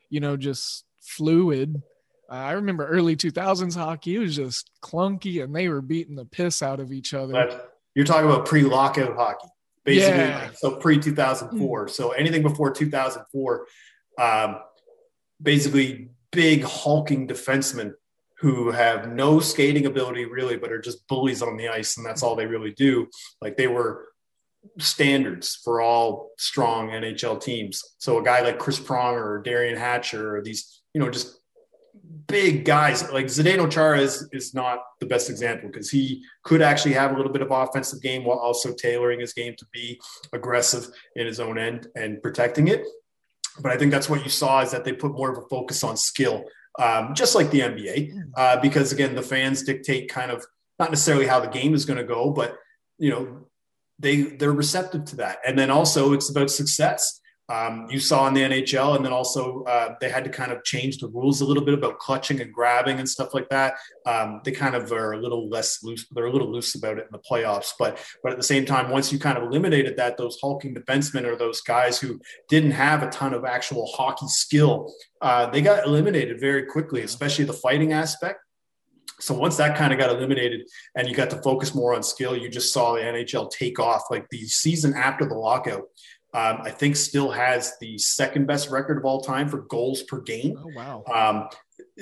[0.10, 1.82] you know, just fluid.
[2.30, 6.62] Uh, I remember early 2000s hockey, was just clunky and they were beating the piss
[6.62, 7.34] out of each other.
[7.34, 9.50] But you're talking about pre lockout hockey
[9.86, 10.50] basically yeah.
[10.56, 11.90] so pre 2004 mm.
[11.90, 13.66] so anything before 2004
[14.20, 14.58] um,
[15.42, 17.94] basically big hulking defensemen
[18.40, 22.24] who have no skating ability really but are just bullies on the ice and that's
[22.24, 23.08] all they really do
[23.42, 24.08] like they were
[24.78, 30.36] standards for all strong nhl teams so a guy like chris pronger or derian hatcher
[30.36, 31.41] or these you know just
[32.28, 36.94] big guys like Zdeno Chara is, is not the best example because he could actually
[36.94, 40.00] have a little bit of offensive game while also tailoring his game to be
[40.34, 42.86] aggressive in his own end and protecting it.
[43.62, 45.84] But I think that's what you saw is that they put more of a focus
[45.84, 46.46] on skill,
[46.80, 50.46] um, just like the NBA, uh, because again, the fans dictate kind of
[50.80, 52.56] not necessarily how the game is going to go, but
[52.98, 53.48] you know,
[54.00, 55.40] they they're receptive to that.
[55.46, 57.21] And then also it's about success
[57.52, 60.64] um, you saw in the NHL, and then also uh, they had to kind of
[60.64, 63.74] change the rules a little bit about clutching and grabbing and stuff like that.
[64.06, 67.08] Um, they kind of are a little less loose; they're a little loose about it
[67.08, 67.74] in the playoffs.
[67.78, 71.26] But but at the same time, once you kind of eliminated that, those hulking defensemen
[71.26, 75.86] or those guys who didn't have a ton of actual hockey skill, uh, they got
[75.86, 78.40] eliminated very quickly, especially the fighting aspect.
[79.22, 82.36] So once that kind of got eliminated and you got to focus more on skill,
[82.36, 84.04] you just saw the NHL take off.
[84.10, 85.84] Like the season after the lockout,
[86.34, 90.22] um, I think still has the second best record of all time for goals per
[90.22, 90.58] game.
[90.58, 91.04] Oh wow!
[91.14, 91.50] Um,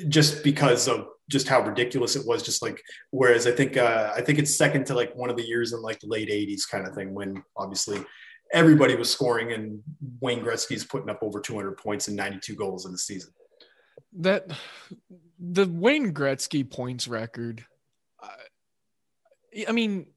[0.08, 2.44] just because of just how ridiculous it was.
[2.44, 5.48] Just like whereas I think uh, I think it's second to like one of the
[5.48, 8.04] years in like the late '80s kind of thing when obviously
[8.54, 9.82] everybody was scoring and
[10.22, 13.32] Wayne Gretzky's putting up over 200 points and 92 goals in the season.
[14.18, 14.52] That
[15.40, 17.66] the Wayne Gretzky points record.
[19.68, 20.08] I mean,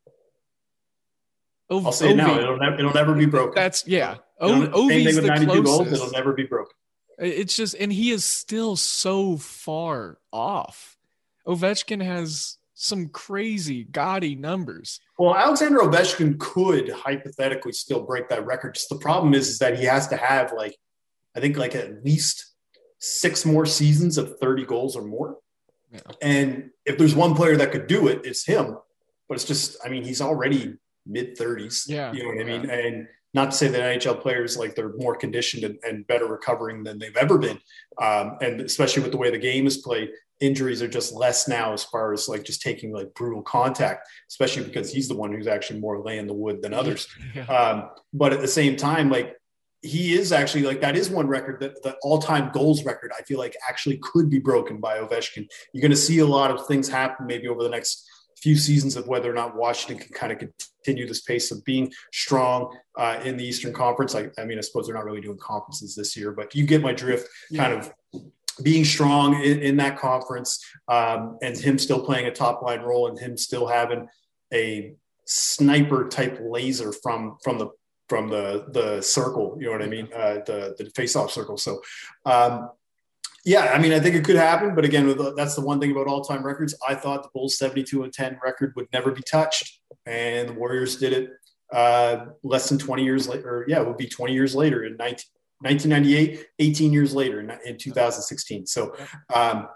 [1.73, 2.39] Ov- I'll say it now.
[2.39, 3.55] It'll, never, it'll never be broken.
[3.55, 4.17] That's yeah.
[4.41, 5.77] It'll- O- Ovi's the 92 goals.
[5.77, 6.03] closest.
[6.03, 6.73] It'll never be broken.
[7.19, 10.97] It's just, and he is still so far off.
[11.47, 15.01] Ovechkin has some crazy, gaudy numbers.
[15.19, 18.75] Well, Alexander Ovechkin could hypothetically still break that record.
[18.75, 20.77] Just the problem is, is that he has to have like,
[21.37, 22.47] I think like at least
[22.99, 25.37] six more seasons of 30 goals or more.
[25.93, 26.01] Yeah.
[26.21, 28.79] And if there's one player that could do it, it's him.
[29.29, 30.75] But it's just, I mean, he's already
[31.07, 31.89] mid 30s.
[31.89, 32.13] Yeah.
[32.13, 32.71] You know what I mean?
[32.71, 36.83] And not to say that NHL players like they're more conditioned and, and better recovering
[36.83, 37.59] than they've ever been.
[38.01, 41.73] Um, and especially with the way the game is played, injuries are just less now
[41.73, 45.47] as far as like just taking like brutal contact, especially because he's the one who's
[45.47, 47.09] actually more laying the wood than others.
[47.35, 47.45] Yeah.
[47.45, 49.37] Um, but at the same time, like
[49.83, 53.39] he is actually like that is one record that the all-time goals record I feel
[53.39, 55.49] like actually could be broken by Ovechkin.
[55.73, 58.09] You're going to see a lot of things happen maybe over the next
[58.43, 61.93] few seasons of whether or not Washington can kind of continue this pace of being
[62.13, 64.15] strong uh, in the Eastern Conference.
[64.15, 66.83] I, I mean, I suppose they're not really doing conferences this year, but you get
[66.83, 67.29] my drift.
[67.55, 67.93] Kind of
[68.63, 73.09] being strong in, in that conference um, and him still playing a top line role
[73.09, 74.07] and him still having
[74.53, 77.69] a sniper type laser from from the
[78.09, 81.57] from the the circle you know what i mean uh, the the face off circle
[81.57, 81.81] so
[82.27, 82.69] um
[83.45, 86.07] yeah i mean i think it could happen but again that's the one thing about
[86.07, 90.49] all-time records i thought the bulls 72 and 10 record would never be touched and
[90.49, 91.31] the warriors did it
[91.73, 95.25] uh less than 20 years later yeah it would be 20 years later in 19
[95.61, 98.95] 1998 18 years later in, in 2016 so
[99.35, 99.69] um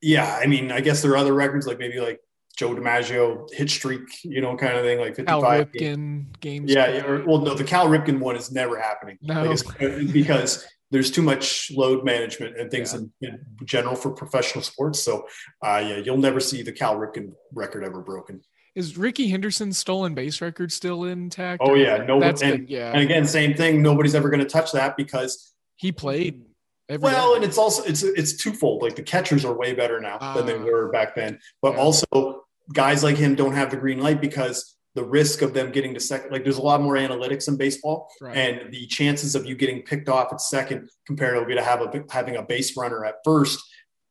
[0.00, 2.20] yeah i mean i guess there are other records like maybe like
[2.58, 5.64] Joe DiMaggio hit streak, you know, kind of thing, like 55 Cal.
[5.64, 6.72] Ripken games.
[6.72, 9.16] Yeah, yeah, or, well, no, the Cal Ripken one is never happening.
[9.22, 9.44] No.
[9.44, 13.00] Like, because there's too much load management and things Yeah.
[13.28, 15.00] in, in general for professional sports.
[15.02, 15.26] So,
[15.62, 18.40] uh, yeah, you'll never see the Cal Ripken record ever broken.
[18.74, 21.60] Is Rickey Henderson's stolen base record still intact?
[21.64, 22.92] Oh yeah, no, That's and, good, yeah.
[22.92, 23.82] and again, same thing.
[23.82, 26.42] Nobody's ever going to touch that because He played.
[26.88, 27.36] Every well, day.
[27.36, 28.82] and it's also it's it's twofold.
[28.82, 30.62] Like the catchers are way better now than they Ah.
[30.64, 31.80] were back then, but Yeah.
[31.80, 35.94] also guys like him don't have the green light because the risk of them getting
[35.94, 38.36] to second, like there's a lot more analytics in baseball, Right.
[38.36, 42.34] and the chances of you getting picked off at second comparatively to have a having
[42.34, 43.60] a base runner at first.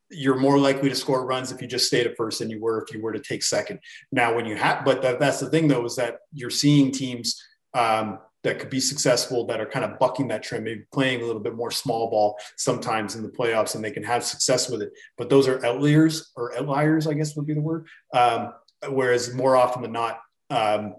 [0.10, 2.82] You're more likely to score runs if you just stayed at first than you were
[2.82, 3.80] if you were to take second.
[4.14, 7.36] Now, when you have, but that, that's the thing though, is that you're seeing teams
[7.74, 11.26] um, that could be successful that are kind of bucking that trend, maybe playing a
[11.26, 14.82] little bit more small ball sometimes in the playoffs, and they can have success with
[14.82, 14.94] it.
[15.18, 17.88] But those are outliers or outliers, I guess would be the word.
[18.14, 18.54] Um,
[18.90, 20.95] whereas more often than not, um,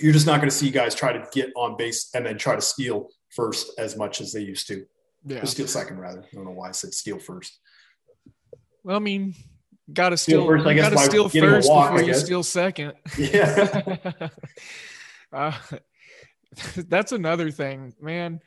[0.00, 2.54] you're just not going to see guys try to get on base and then try
[2.54, 4.84] to steal first as much as they used to.
[5.24, 5.42] yeah.
[5.42, 6.20] Or steal second, rather.
[6.20, 7.58] I don't know why I said steal first.
[8.84, 9.34] Well, I mean,
[9.92, 10.46] got to Steal steal.
[10.46, 12.92] first, I you guess, got to steal first walk, before you steal second.
[13.18, 14.28] Yeah.
[15.32, 15.52] uh,
[16.76, 18.40] that's another thing, man.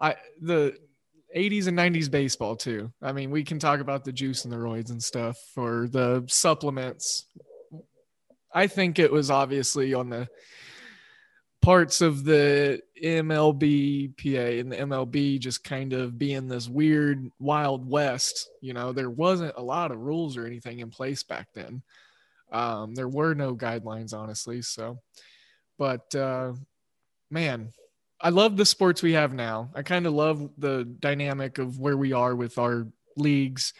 [0.00, 0.76] I the
[1.36, 2.92] 80s and 90s baseball too.
[3.02, 6.24] I mean, we can talk about the juice and the roids and stuff for the
[6.28, 7.26] supplements.
[8.54, 10.28] I think it was obviously on the
[11.62, 17.88] parts of the MLB PA and the MLB just kind of being this weird wild
[17.88, 18.50] west.
[18.60, 21.82] You know, there wasn't a lot of rules or anything in place back then.
[22.50, 24.60] Um, there were no guidelines, honestly.
[24.60, 24.98] So,
[25.78, 26.52] but uh,
[27.30, 27.72] man,
[28.20, 29.70] I love the sports we have now.
[29.74, 32.86] I kind of love the dynamic of where we are with our
[33.16, 33.72] leagues,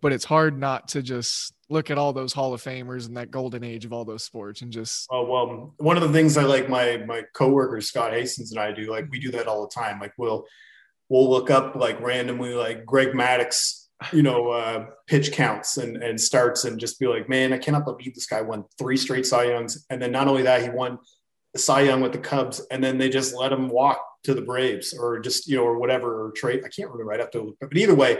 [0.00, 3.30] but it's hard not to just look at all those Hall of Famers and that
[3.30, 6.44] golden age of all those sports and just Oh well, one of the things I
[6.44, 9.74] like my my coworker Scott Hastings and I do, like we do that all the
[9.74, 10.00] time.
[10.00, 10.46] Like we'll
[11.08, 16.20] we'll look up like randomly like Greg Maddux, you know, uh, pitch counts and and
[16.20, 19.44] starts and just be like, man, I cannot believe this guy won three straight Cy
[19.44, 20.98] Youngs, and then not only that, he won
[21.52, 24.42] the Cy Young with the Cubs, and then they just let him walk to the
[24.42, 26.62] Braves or just you know or whatever or trade.
[26.64, 27.12] I can't remember.
[27.12, 28.18] I'd have to but either way,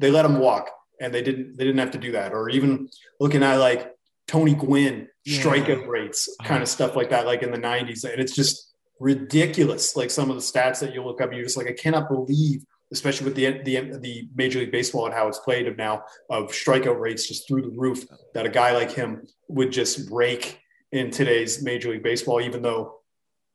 [0.00, 0.70] they let him walk,
[1.00, 2.32] and they didn't they didn't have to do that.
[2.32, 2.88] Or even
[3.20, 3.92] looking at like
[4.26, 5.42] Tony Gwynn Yeah.
[5.42, 8.04] strikeout rates, kind of stuff like that, like in the 90s.
[8.04, 9.96] And it's just ridiculous.
[9.96, 12.64] Like some of the stats that you look up, you're just like, I cannot believe,
[12.92, 16.50] especially with the the, the Major League Baseball and how it's played of now of
[16.52, 20.60] strikeout rates just through the roof, that a guy like him would just rake
[20.92, 23.00] in today's Major League Baseball, even though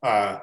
[0.04, 0.40] uh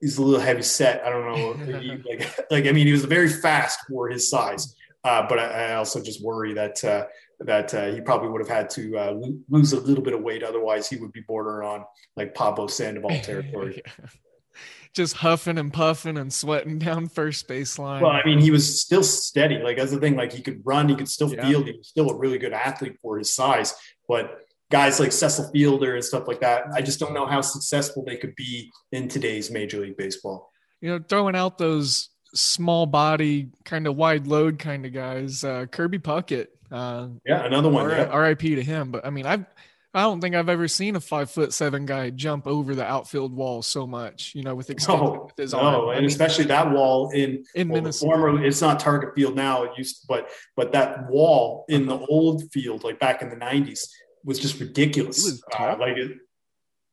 [0.00, 1.02] he's a little heavy set.
[1.04, 1.78] I don't know.
[1.80, 4.74] He, like, like, I mean, he was very fast for his size.
[5.04, 7.06] Uh, but I, I also just worry that uh,
[7.40, 9.14] that uh, he probably would have had to uh,
[9.48, 10.42] lose a little bit of weight.
[10.42, 11.84] Otherwise, he would be bordering on
[12.16, 13.82] like Pablo Sandoval territory.
[13.86, 14.06] Yeah.
[14.94, 18.00] just huffing and puffing and sweating down first baseline.
[18.00, 19.58] well, I mean, he was still steady.
[19.58, 20.16] Like that's the thing.
[20.16, 21.46] Like he could run, he could still Yeah.
[21.46, 21.66] field.
[21.66, 23.74] He was still a really good athlete for his size.
[24.08, 24.40] But
[24.70, 26.64] guys like Cecil Fielder and stuff like that.
[26.74, 30.50] I just don't know how successful they could be in today's Major League Baseball.
[30.80, 35.66] You know, throwing out those small body, kind of wide load kind of guys, uh,
[35.66, 36.48] Kirby Puckett.
[36.70, 37.90] Uh, yeah, another one.
[37.90, 38.90] R- RIP to him.
[38.90, 39.46] But I mean, I've
[39.94, 43.32] I don't think I've ever seen a five foot seven guy jump over the outfield
[43.32, 45.88] wall so much, you know, with extended no, with his no, arm.
[45.88, 48.12] and I mean, especially that wall in in well, Minnesota.
[48.12, 49.64] Former, it's not Target Field now.
[49.64, 53.88] It used, but but that wall in the old field, like back in the '90s,
[54.24, 55.26] was just ridiculous.
[55.26, 56.18] It was uh, like it,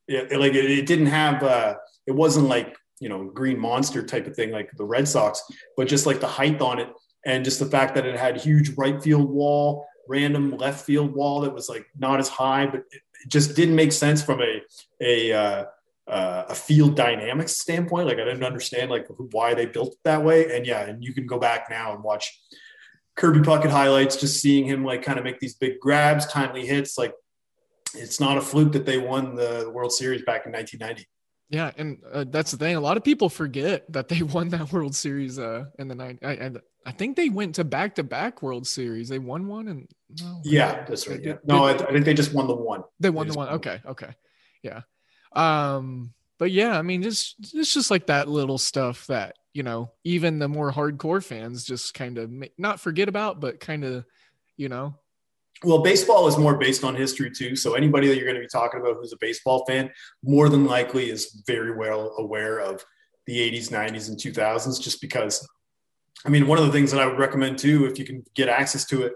[0.07, 1.43] it, like it, it didn't have.
[1.43, 1.75] uh
[2.07, 5.43] It wasn't like you know green monster type of thing like the Red Sox,
[5.77, 6.89] but just like the height on it
[7.25, 11.41] and just the fact that it had huge right field wall random left field wall
[11.41, 14.61] that was like not as high, but it just didn't make sense from a
[15.01, 15.65] a uh,
[16.07, 18.07] uh, a field dynamics standpoint.
[18.07, 20.55] Like I didn't understand like why they built it that way.
[20.55, 22.39] And yeah, and you can go back now and watch
[23.15, 26.97] Kirby Puckett highlights, just seeing him like kind of make these big grabs, timely hits.
[26.97, 27.13] Like
[27.95, 31.07] it's not a fluke that they won the World Series back in 1990.
[31.49, 32.75] Yeah, and uh, that's the thing.
[32.75, 36.19] A lot of people forget that they won that World Series uh, in the night.
[36.21, 39.09] And I think they went to back to back World Series.
[39.09, 39.87] They won one and
[40.21, 41.21] no, yeah, that's right.
[41.23, 41.37] Yeah.
[41.45, 42.83] no, I, I, think they just won the one.
[42.99, 43.47] They won they the one.
[43.47, 43.55] Won.
[43.55, 44.13] Okay, okay,
[44.63, 44.81] yeah.
[45.33, 49.89] Um, but yeah, I mean, just it's just like that little stuff that you know,
[50.03, 54.05] even the more hardcore fans just kind of not forget about, but kind of,
[54.57, 54.95] you know.
[55.63, 57.55] Well, baseball is more based on history too.
[57.55, 59.89] So anybody that you're going to be talking about who's a baseball fan,
[60.23, 62.83] more than likely is very well aware of
[63.25, 65.47] the 80s, 90s, and 2000s, just because
[66.25, 68.49] I mean, one of the things that I would recommend too, if you can get
[68.49, 69.13] access to it,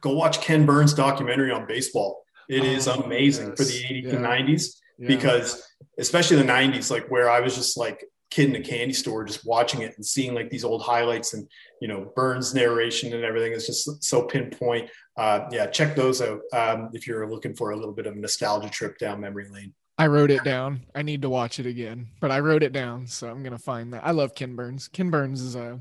[0.00, 2.24] go watch Ken Burns' documentary on baseball.
[2.48, 3.58] It oh, is amazing yes.
[3.58, 4.16] for the 80s yeah.
[4.16, 5.08] and 90s yeah.
[5.08, 5.66] because,
[5.98, 9.46] especially the 90s, like where I was just like kid in a candy store, just
[9.46, 11.48] watching it and seeing like these old highlights and
[11.80, 14.90] you know Burns' narration and everything is just so pinpoint.
[15.18, 18.18] Uh, yeah, check those out um, if you're looking for a little bit of a
[18.18, 19.74] nostalgia trip down memory lane.
[19.98, 20.86] I wrote it down.
[20.94, 23.92] I need to watch it again, but I wrote it down, so I'm gonna find
[23.92, 24.06] that.
[24.06, 24.86] I love Ken Burns.
[24.86, 25.80] Ken Burns is a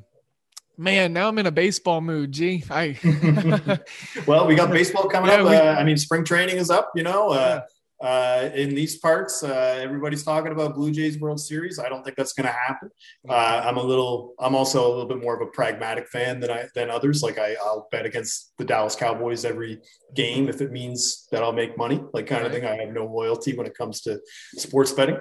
[0.80, 2.32] Man, now I'm in a baseball mood.
[2.32, 2.98] Gee, I.
[4.28, 5.50] well, we got baseball coming yeah, up.
[5.50, 6.92] We, uh, I mean, spring training is up.
[6.96, 7.62] You know, uh.
[8.02, 11.80] Uh, in these parts, uh, everybody's talking about Blue Jays World Series.
[11.80, 12.89] I don't think that's going to happen.
[13.28, 14.36] Uh, I'm a little.
[14.39, 17.24] I'm also a little bit more of a pragmatic fan than I than others.
[17.24, 19.82] Like I, I'll bet against the Dallas Cowboys every
[20.14, 22.04] game if it means that I'll make money.
[22.14, 22.66] Like kind of thing.
[22.66, 24.20] I have no loyalty when it comes to
[24.58, 25.18] sports betting.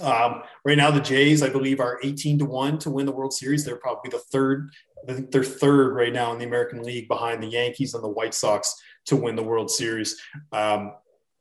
[0.00, 3.32] Um, right now, the Jays, I believe, are 18 to 1 to win the World
[3.32, 3.64] Series.
[3.64, 4.70] They're probably the third,
[5.08, 8.08] I think they're third right now in the American League behind the Yankees and the
[8.08, 8.74] White Sox
[9.06, 10.20] to win the World Series,
[10.52, 10.92] um,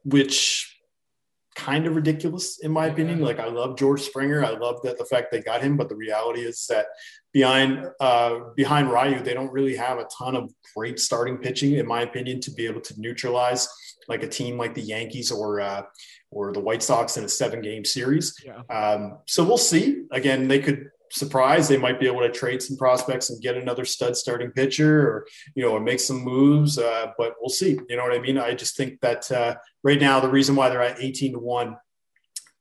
[0.03, 0.69] which
[1.55, 3.19] kind of ridiculous in my opinion.
[3.21, 4.43] Like I love George Springer.
[4.43, 6.87] I love that the fact they got him, but the reality is that
[7.31, 11.87] behind uh, behind Ryu, they don't really have a ton of great starting pitching, in
[11.87, 13.67] my opinion, to be able to neutralize
[14.07, 15.83] like a team like the Yankees or uh,
[16.31, 18.35] or the White Sox in a seven game series.
[18.43, 18.61] Yeah.
[18.75, 20.03] Um, so we'll see.
[20.11, 21.67] Again, they could surprise.
[21.67, 25.27] They might be able to trade some prospects and get another stud starting pitcher or,
[25.55, 26.79] you know, or make some moves.
[26.79, 27.77] Uh, but we'll see.
[27.87, 28.39] You know what I mean?
[28.39, 31.77] I just think that uh, right now, the reason why they're at 18 to one,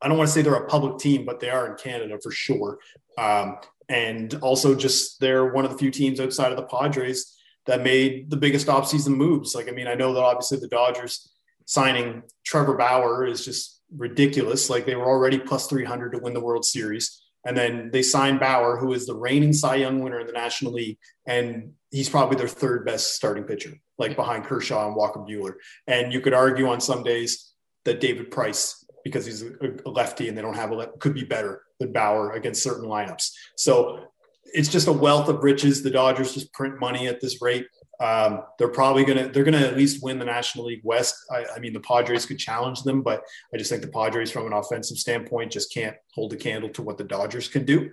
[0.01, 2.31] I don't want to say they're a public team, but they are in Canada for
[2.31, 2.79] sure.
[3.17, 3.59] Um,
[3.89, 8.31] and also just they're one of the few teams outside of the Padres that made
[8.31, 9.55] the biggest offseason moves.
[9.55, 11.31] Like, I mean, I know that obviously the Dodgers
[11.67, 14.69] signing Trevor Bauer is just ridiculous.
[14.69, 17.22] Like they were already plus 300 to win the World Series.
[17.45, 20.73] And then they signed Bauer, who is the reigning Cy Young winner in the National
[20.73, 20.99] League.
[21.27, 25.55] And he's probably their third best starting pitcher, like behind Kershaw and Walker Buehler.
[25.87, 27.53] And you could argue on some days
[27.85, 31.25] that David Price, because he's a lefty and they don't have a left, could be
[31.25, 33.31] better than Bauer against certain lineups.
[33.57, 34.05] So
[34.45, 35.83] it's just a wealth of riches.
[35.83, 37.67] The Dodgers just print money at this rate.
[38.03, 41.15] Um, they're probably gonna they're gonna at least win the National League West.
[41.31, 43.23] I, I, mean, the Padres could challenge them, but
[43.55, 46.83] I just think the Padres, from an offensive standpoint, just can't hold a candle to
[46.83, 47.93] what the Dodgers can do.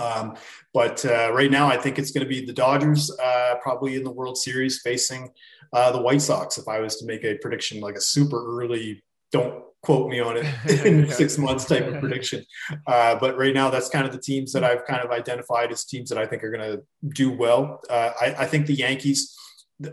[0.00, 0.36] Um,
[0.74, 4.02] but uh, right now, I think it's going to be the Dodgers uh, probably in
[4.02, 5.30] the World Series facing
[5.72, 6.58] uh, the White Sox.
[6.58, 9.00] If I was to make a prediction, like a super early,
[9.30, 10.46] don't quote me on it
[10.86, 12.44] in six months type of prediction.
[12.86, 15.84] Uh, but right now, that's kind of the teams that I've kind of identified as
[15.84, 17.80] teams that I think are going to do well.
[17.88, 19.36] Uh, I, I, think the Yankees,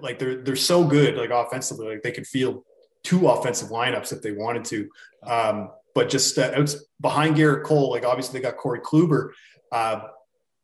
[0.01, 2.63] like they're they're so good, like offensively, like they could field
[3.03, 4.89] two offensive lineups if they wanted to.
[5.23, 9.31] Um, but just uh, it's behind Gerrit Cole, like obviously they got Corey Kluber.
[9.71, 10.01] Uh,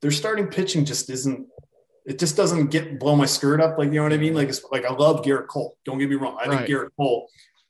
[0.01, 1.47] their starting pitching just isn't.
[2.05, 4.33] It just doesn't get blow my skirt up, like you know what I mean.
[4.33, 5.77] Like it's like I love Gerrit Cole.
[5.85, 6.37] Don't get me wrong.
[6.39, 6.57] I right.
[6.57, 7.29] think Gerrit Cole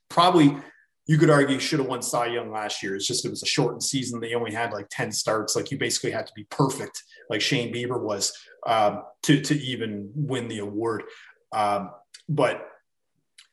[0.10, 0.58] probably
[1.06, 2.96] you could argue should have won Cy Young last year.
[2.96, 4.20] It's just it was a shortened season.
[4.20, 5.56] They only had like 10 starts.
[5.56, 8.34] Like you basically had to be perfect, like Shane Bieber was,
[8.66, 11.04] um, to, to even win the award.
[11.52, 11.92] Um,
[12.30, 12.68] but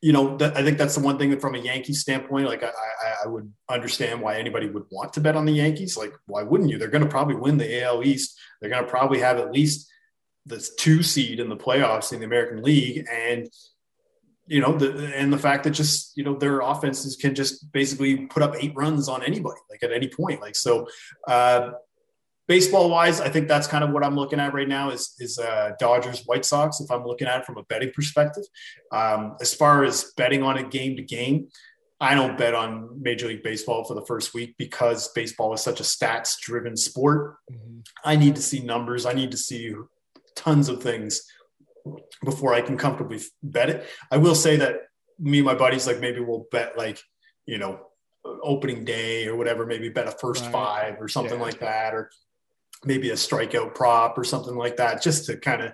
[0.01, 2.63] you know, th- I think that's the one thing that from a Yankee standpoint, like
[2.63, 5.97] I, I, I, would understand why anybody would want to bet on the Yankees.
[5.97, 6.79] Like, why wouldn't you?
[6.79, 8.39] They're going to probably win the AL East.
[8.61, 9.91] They're going to probably have at least
[10.47, 13.47] the two seed in the playoffs in the American League, and
[14.51, 18.27] you know, the and the fact that just you know their offenses can just basically
[18.27, 20.41] put up eight runs on anybody, like at any point.
[20.41, 20.89] Like so,
[21.29, 21.71] uh,
[22.49, 25.39] baseball wise, I think that's kind of what I'm looking at right now is is
[25.39, 26.81] uh, Dodgers White Sox.
[26.81, 28.43] If I'm looking at it from a betting perspective,
[28.91, 31.47] um, as far as betting on a game to game,
[32.01, 35.79] I don't bet on Major League Baseball for the first week because baseball is such
[35.79, 37.37] a stats driven sport.
[37.53, 37.81] Mm-hmm.
[38.05, 39.07] I need to see numbers.
[39.07, 39.73] I need to see
[40.35, 41.23] tons of things
[42.25, 43.87] before I can comfortably bet it.
[44.11, 44.83] I will say that
[45.19, 47.01] me and my buddies like maybe we'll bet like
[47.47, 47.81] you know
[48.43, 50.53] opening day or whatever maybe bet a first right.
[50.53, 51.45] five or something yeah.
[51.45, 52.11] like that or
[52.85, 55.73] maybe a strikeout prop or something like that, just to kind of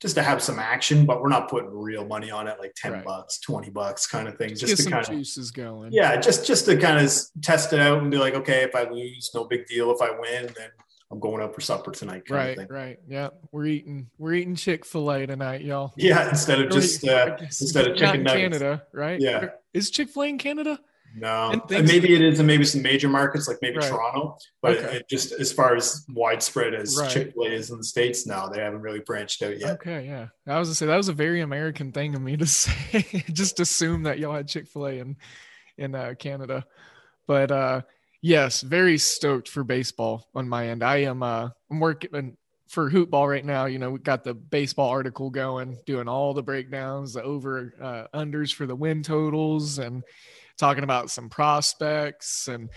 [0.00, 2.92] just to have some action, but we're not putting real money on it, like 10
[2.92, 3.04] right.
[3.04, 4.50] bucks, 20 bucks kind of thing.
[4.50, 5.90] Just, just to kind of juices going.
[5.90, 6.16] Yeah.
[6.20, 9.32] Just, just to kind of test it out and be like, okay, if I lose,
[9.34, 9.90] no big deal.
[9.90, 10.70] If I win, then
[11.10, 12.24] I'm going out for supper tonight.
[12.28, 12.58] right.
[12.68, 12.98] Right.
[13.08, 13.30] Yeah.
[13.50, 15.94] We're eating, we're eating Chick-fil-A tonight, y'all.
[15.96, 16.28] Yeah.
[16.28, 18.58] Instead of just, uh, instead of chicken nuggets.
[18.58, 19.20] Canada, right?
[19.20, 19.48] Yeah.
[19.72, 20.78] Is Chick-fil-A in Canada?
[21.16, 23.88] No, and maybe it is, and maybe some major markets like maybe right.
[23.88, 24.96] Toronto, but okay.
[24.96, 27.10] it, just as far as widespread as right.
[27.10, 29.70] Chick Fil A is in the states, now they haven't really branched out yet.
[29.76, 32.46] Okay, yeah, I was gonna say that was a very American thing of me to
[32.46, 33.24] say.
[33.32, 35.16] just assume that y'all had Chick Fil A in
[35.76, 36.64] in uh, Canada,
[37.26, 37.82] but uh,
[38.20, 40.82] yes, very stoked for baseball on my end.
[40.82, 42.36] I am uh, I'm working
[42.68, 43.66] for hoopball right now.
[43.66, 48.18] You know, we got the baseball article going, doing all the breakdowns, the over uh,
[48.18, 50.02] unders for the win totals, and
[50.58, 52.68] talking about some prospects and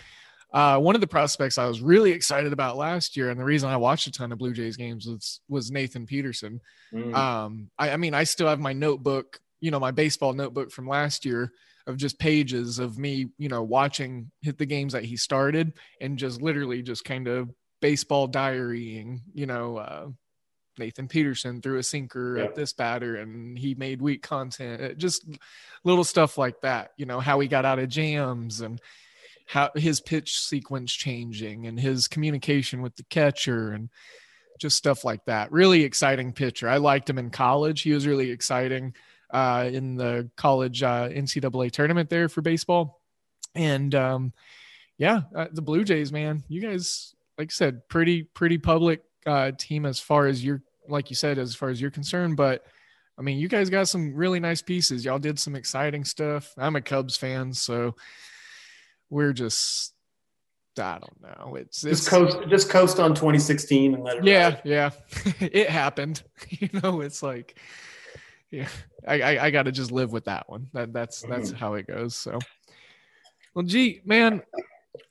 [0.53, 3.69] uh, one of the prospects I was really excited about last year, and the reason
[3.69, 6.59] I watched a ton of Blue Jays games was was Nathan Peterson.
[6.93, 7.15] Mm.
[7.15, 10.89] Um, I, I, mean, I still have my notebook, you know, my baseball notebook from
[10.89, 11.53] last year
[11.87, 16.17] of just pages of me, you know, watching hit the games that he started and
[16.17, 17.49] just literally just kind of
[17.81, 20.07] baseball diarying, you know, uh,
[20.77, 24.81] Nathan Peterson threw a sinker at this batter and he made weak content.
[24.81, 25.25] Uh, just
[25.83, 28.79] little stuff like that, you know, how he got out of jams and
[29.47, 33.89] how his pitch sequence changing and his communication with the catcher and
[34.59, 35.51] just stuff like that.
[35.51, 36.69] Really exciting pitcher.
[36.69, 37.81] I liked him in college.
[37.81, 38.93] He was really exciting
[39.31, 43.01] uh, in the college uh, NCAA tournament there for baseball.
[43.55, 44.33] And um,
[44.97, 49.51] yeah, uh, the Blue Jays, man, you guys, like I said, pretty, pretty public uh,
[49.57, 52.37] team as far as you're like you said as far as you're concerned.
[52.37, 52.65] But
[53.17, 55.05] i mean you guys got some really nice pieces.
[55.05, 56.53] Y'all did some exciting stuff.
[56.57, 57.95] I'm a cubs fan so
[59.09, 59.93] we're just
[60.79, 61.55] i don't know.
[61.55, 64.61] It's, it's just coast just coast on 2016 and let it yeah ride.
[64.63, 64.89] yeah.
[65.39, 66.23] It happened.
[66.49, 67.57] You know it's like
[68.51, 68.67] yeah
[69.07, 71.57] i i, I got to just live with that one that that's that's mm-hmm.
[71.57, 72.37] how it goes so
[73.55, 74.43] well gee man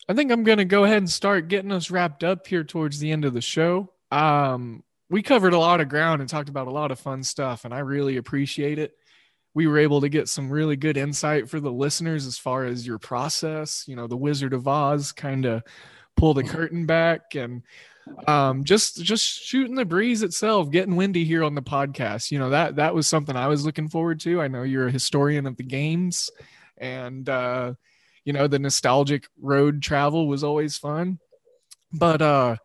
[0.08, 2.98] I think I'm going to go ahead and start getting us wrapped up here towards
[2.98, 3.92] the end of the show.
[4.10, 7.64] Um, we covered a lot of ground and talked about a lot of fun stuff,
[7.64, 8.92] and I really appreciate it.
[9.54, 12.86] We were able to get some really good insight for the listeners as far as
[12.86, 15.62] your process, you know, the Wizard of Oz kind of
[16.16, 17.62] pull the curtain back and
[18.26, 22.30] um, just just shooting the breeze itself, getting windy here on the podcast.
[22.30, 24.40] You know that that was something I was looking forward to.
[24.40, 26.30] I know you're a historian of the games,
[26.78, 27.74] and uh,
[28.24, 31.18] you know the nostalgic road travel was always fun.
[31.92, 32.56] But uh,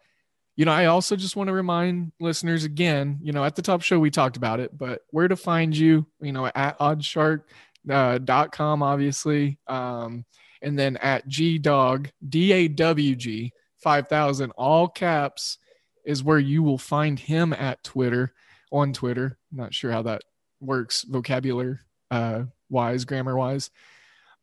[0.55, 3.81] you know, I also just want to remind listeners again, you know, at the top
[3.81, 8.85] show we talked about it, but where to find you, you know, at oddsshark.com, uh,
[8.85, 9.59] obviously.
[9.67, 10.25] Um,
[10.61, 13.51] and then at gdawg, D A W G
[13.85, 15.59] 5000, all caps
[16.03, 18.33] is where you will find him at Twitter,
[18.71, 19.37] on Twitter.
[19.51, 20.23] not sure how that
[20.59, 21.77] works vocabulary
[22.09, 23.69] uh, wise, grammar wise.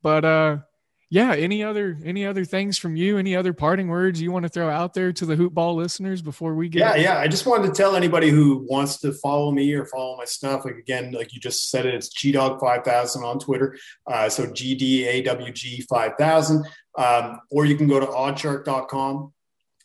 [0.00, 0.58] But uh,
[1.12, 3.18] yeah any other any other things from you?
[3.18, 6.54] Any other parting words you want to throw out there to the Hoopball listeners before
[6.54, 7.18] we get yeah yeah.
[7.18, 10.64] I just wanted to tell anybody who wants to follow me or follow my stuff
[10.64, 13.76] like again like you just said it it's gdawg five thousand on twitter
[14.10, 16.64] uh, so gdawg 5000
[16.98, 19.32] um, or you can go to oddsshark.com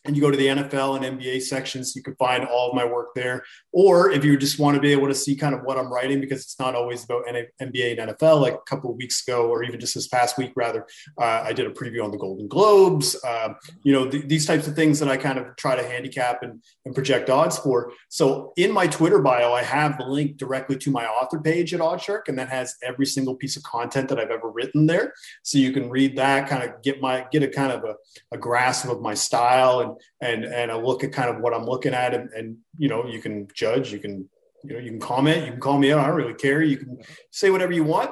[0.04, 2.84] and you go to the NFL and NBA sections, you can find all of my
[2.84, 3.44] work there.
[3.72, 6.20] Or if you just want to be able to see kind of what I'm writing,
[6.20, 8.40] because it's not always about NBA and NFL.
[8.40, 10.86] Like a couple of weeks ago, or even just this past week, rather,
[11.20, 13.16] uh, I did a preview on the Golden Globes.
[13.24, 16.42] Uh, you know, th- these types of things that I kind of try to handicap
[16.42, 17.92] and, and project odds for.
[18.08, 21.80] So in my Twitter bio, I have the link directly to my author page at
[21.80, 25.14] OddsShark, and that has every single piece of content that I've ever written there.
[25.42, 27.94] So you can read that, kind of get my get a kind of a,
[28.32, 31.64] a grasp of my style and and and a look at kind of what I'm
[31.64, 34.28] looking at, and, and you know, you can judge, you can
[34.64, 36.00] you know, you can comment, you can call me out.
[36.00, 36.62] I don't really care.
[36.62, 36.98] You can
[37.30, 38.10] say whatever you want.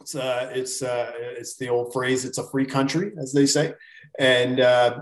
[0.00, 2.24] It's uh, it's uh, it's the old phrase.
[2.24, 3.74] It's a free country, as they say,
[4.18, 5.00] and uh,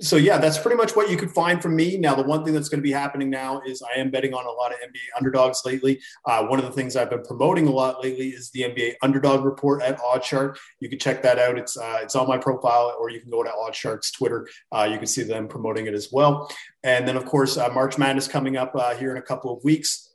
[0.00, 1.96] so yeah, that's pretty much what you could find from me.
[1.96, 4.44] Now, the one thing that's going to be happening now is I am betting on
[4.44, 6.00] a lot of NBA underdogs lately.
[6.26, 9.44] Uh, one of the things I've been promoting a lot lately is the NBA Underdog
[9.44, 10.56] Report at OddsShark.
[10.80, 11.58] You can check that out.
[11.58, 14.48] It's uh, it's on my profile, or you can go to OddsShark's Twitter.
[14.70, 16.50] Uh, you can see them promoting it as well.
[16.84, 19.62] And then, of course, uh, March Madness coming up uh, here in a couple of
[19.64, 20.11] weeks.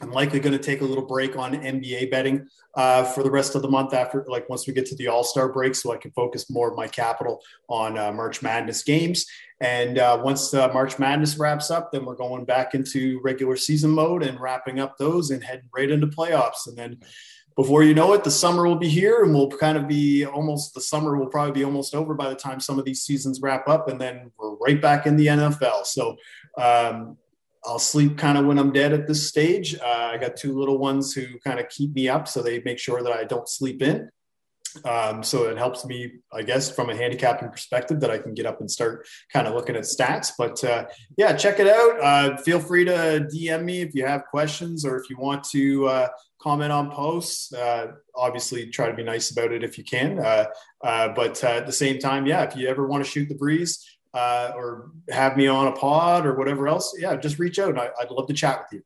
[0.00, 3.54] I'm likely going to take a little break on NBA betting uh, for the rest
[3.54, 5.98] of the month after, like once we get to the All Star break, so I
[5.98, 9.26] can focus more of my capital on uh, March Madness games.
[9.60, 14.22] And uh, once March Madness wraps up, then we're going back into regular season mode
[14.22, 16.66] and wrapping up those and heading right into playoffs.
[16.66, 16.98] And then
[17.56, 20.72] before you know it, the summer will be here and we'll kind of be almost
[20.72, 23.68] the summer will probably be almost over by the time some of these seasons wrap
[23.68, 23.88] up.
[23.88, 25.84] And then we're right back in the NFL.
[25.84, 26.16] So,
[26.56, 27.18] um,
[27.64, 29.74] I'll sleep kind of when I'm dead at this stage.
[29.74, 32.78] Uh, I got two little ones who kind of keep me up, so they make
[32.78, 34.10] sure that I don't sleep in.
[34.84, 38.46] Um, so it helps me, I guess, from a handicapping perspective, that I can get
[38.46, 40.32] up and start kind of looking at stats.
[40.36, 42.00] But uh, yeah, check it out.
[42.00, 45.86] Uh, feel free to DM me if you have questions or if you want to
[45.86, 46.08] uh,
[46.40, 47.52] comment on posts.
[47.52, 50.18] Uh, obviously, try to be nice about it if you can.
[50.18, 50.46] Uh,
[50.82, 53.84] uh, but at the same time, yeah, if you ever want to shoot the breeze,
[54.14, 57.78] uh, or have me on a pod or whatever else, yeah, just reach out.
[57.78, 58.84] I, would love to chat with you.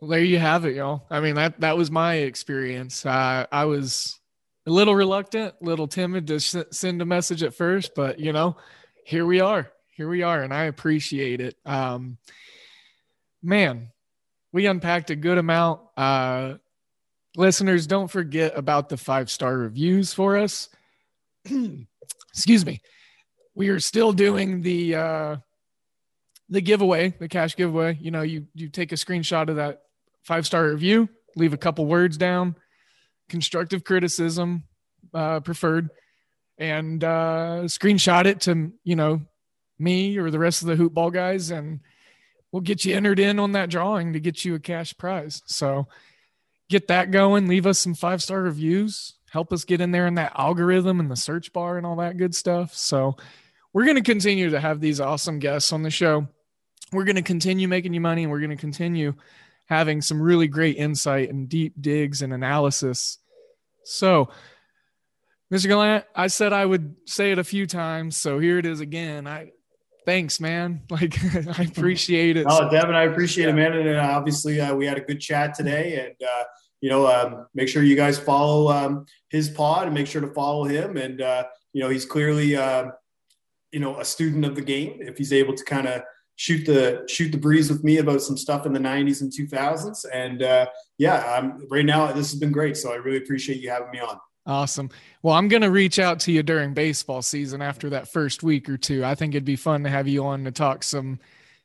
[0.00, 1.06] Well, there you have it, y'all.
[1.10, 3.04] I mean, that, that was my experience.
[3.04, 4.18] Uh, I was
[4.66, 8.32] a little reluctant, a little timid to sh- send a message at first, but you
[8.32, 8.56] know,
[9.04, 10.42] here we are, here we are.
[10.42, 11.56] And I appreciate it.
[11.64, 12.18] Um,
[13.42, 13.90] man,
[14.52, 15.82] we unpacked a good amount.
[15.96, 16.54] Uh,
[17.36, 20.68] listeners, don't forget about the five star reviews for us.
[22.32, 22.80] Excuse me
[23.54, 25.36] we are still doing the uh,
[26.48, 27.98] the giveaway, the cash giveaway.
[28.00, 29.82] You know, you you take a screenshot of that
[30.22, 32.56] five star review, leave a couple words down,
[33.28, 34.64] constructive criticism
[35.14, 35.90] uh, preferred,
[36.58, 39.22] and uh, screenshot it to you know
[39.78, 41.80] me or the rest of the hoopball guys, and
[42.52, 45.42] we'll get you entered in on that drawing to get you a cash prize.
[45.46, 45.86] So
[46.68, 47.48] get that going.
[47.48, 49.14] Leave us some five star reviews.
[49.30, 52.16] Help us get in there in that algorithm and the search bar and all that
[52.16, 52.74] good stuff.
[52.74, 53.16] So
[53.72, 56.26] we're going to continue to have these awesome guests on the show.
[56.92, 59.14] We're going to continue making you money and we're going to continue
[59.66, 63.18] having some really great insight and deep digs and analysis.
[63.84, 64.30] So,
[65.52, 65.68] Mr.
[65.68, 69.28] Gallant, I said I would say it a few times, so here it is again.
[69.28, 69.52] I
[70.04, 70.82] thanks, man.
[70.90, 71.16] Like
[71.58, 72.46] I appreciate it.
[72.48, 73.50] Oh, Devin, I appreciate yeah.
[73.50, 73.72] it, man.
[73.74, 76.44] And uh, obviously, uh, we had a good chat today, and uh,
[76.80, 80.32] you know, um, make sure you guys follow um, his pod and make sure to
[80.32, 80.96] follow him.
[80.96, 82.92] And uh, you know, he's clearly um,
[83.72, 84.98] you know a student of the game.
[85.00, 86.02] If he's able to kind of
[86.40, 90.06] shoot the shoot the breeze with me about some stuff in the 90s and 2000s
[90.10, 90.64] and uh,
[90.96, 92.78] yeah I'm, right now this has been great.
[92.78, 94.18] So i really appreciate you having me on.
[94.46, 94.88] Awesome.
[95.22, 98.70] Well i'm going to reach out to you during baseball season after that first week
[98.70, 99.04] or two.
[99.04, 101.20] I think it'd be fun to have you on to talk some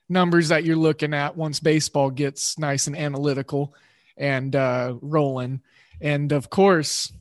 [0.09, 3.73] numbers that you're looking at once baseball gets nice and analytical
[4.17, 5.61] and uh, rolling
[6.01, 7.11] and of course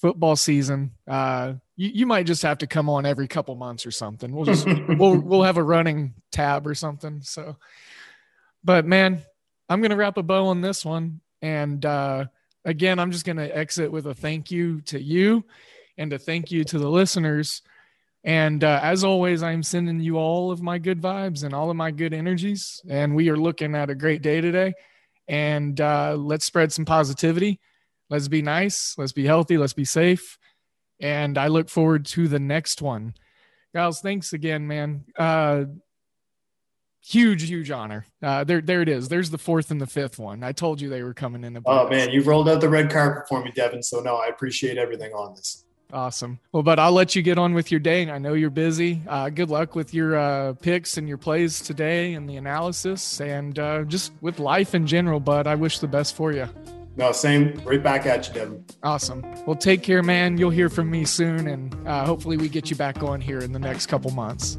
[0.00, 3.90] football season uh, you, you might just have to come on every couple months or
[3.90, 4.32] something.
[4.32, 7.22] We'll just we'll we'll have a running tab or something.
[7.22, 7.56] So,
[8.62, 9.22] but man,
[9.70, 11.20] I'm gonna wrap a bow on this one.
[11.40, 12.26] And uh,
[12.64, 15.44] again, I'm just gonna exit with a thank you to you,
[15.96, 17.62] and a thank you to the listeners.
[18.24, 21.76] And uh, as always, I'm sending you all of my good vibes and all of
[21.76, 22.82] my good energies.
[22.88, 24.74] And we are looking at a great day today.
[25.28, 27.60] And uh, let's spread some positivity.
[28.10, 28.94] Let's be nice.
[28.96, 29.58] Let's be healthy.
[29.58, 30.38] Let's be safe
[31.00, 33.14] and I look forward to the next one.
[33.74, 35.04] Giles, thanks again, man.
[35.16, 35.64] Uh,
[37.04, 38.06] huge, huge honor.
[38.22, 39.08] Uh, there, there it is.
[39.08, 40.42] There's the fourth and the fifth one.
[40.42, 41.62] I told you they were coming in.
[41.66, 43.82] Oh man, you've rolled out the red carpet for me, Devin.
[43.82, 45.64] So no, I appreciate everything on this.
[45.92, 46.38] Awesome.
[46.52, 48.10] Well, but I'll let you get on with your day.
[48.10, 49.00] I know you're busy.
[49.08, 53.58] Uh, good luck with your uh, picks and your plays today and the analysis and
[53.58, 55.18] uh, just with life in general.
[55.18, 56.46] But I wish the best for you.
[56.98, 57.54] No, same.
[57.64, 58.64] Right back at you, Devin.
[58.82, 59.24] Awesome.
[59.46, 60.36] Well, take care, man.
[60.36, 63.52] You'll hear from me soon, and uh, hopefully, we get you back on here in
[63.52, 64.58] the next couple months.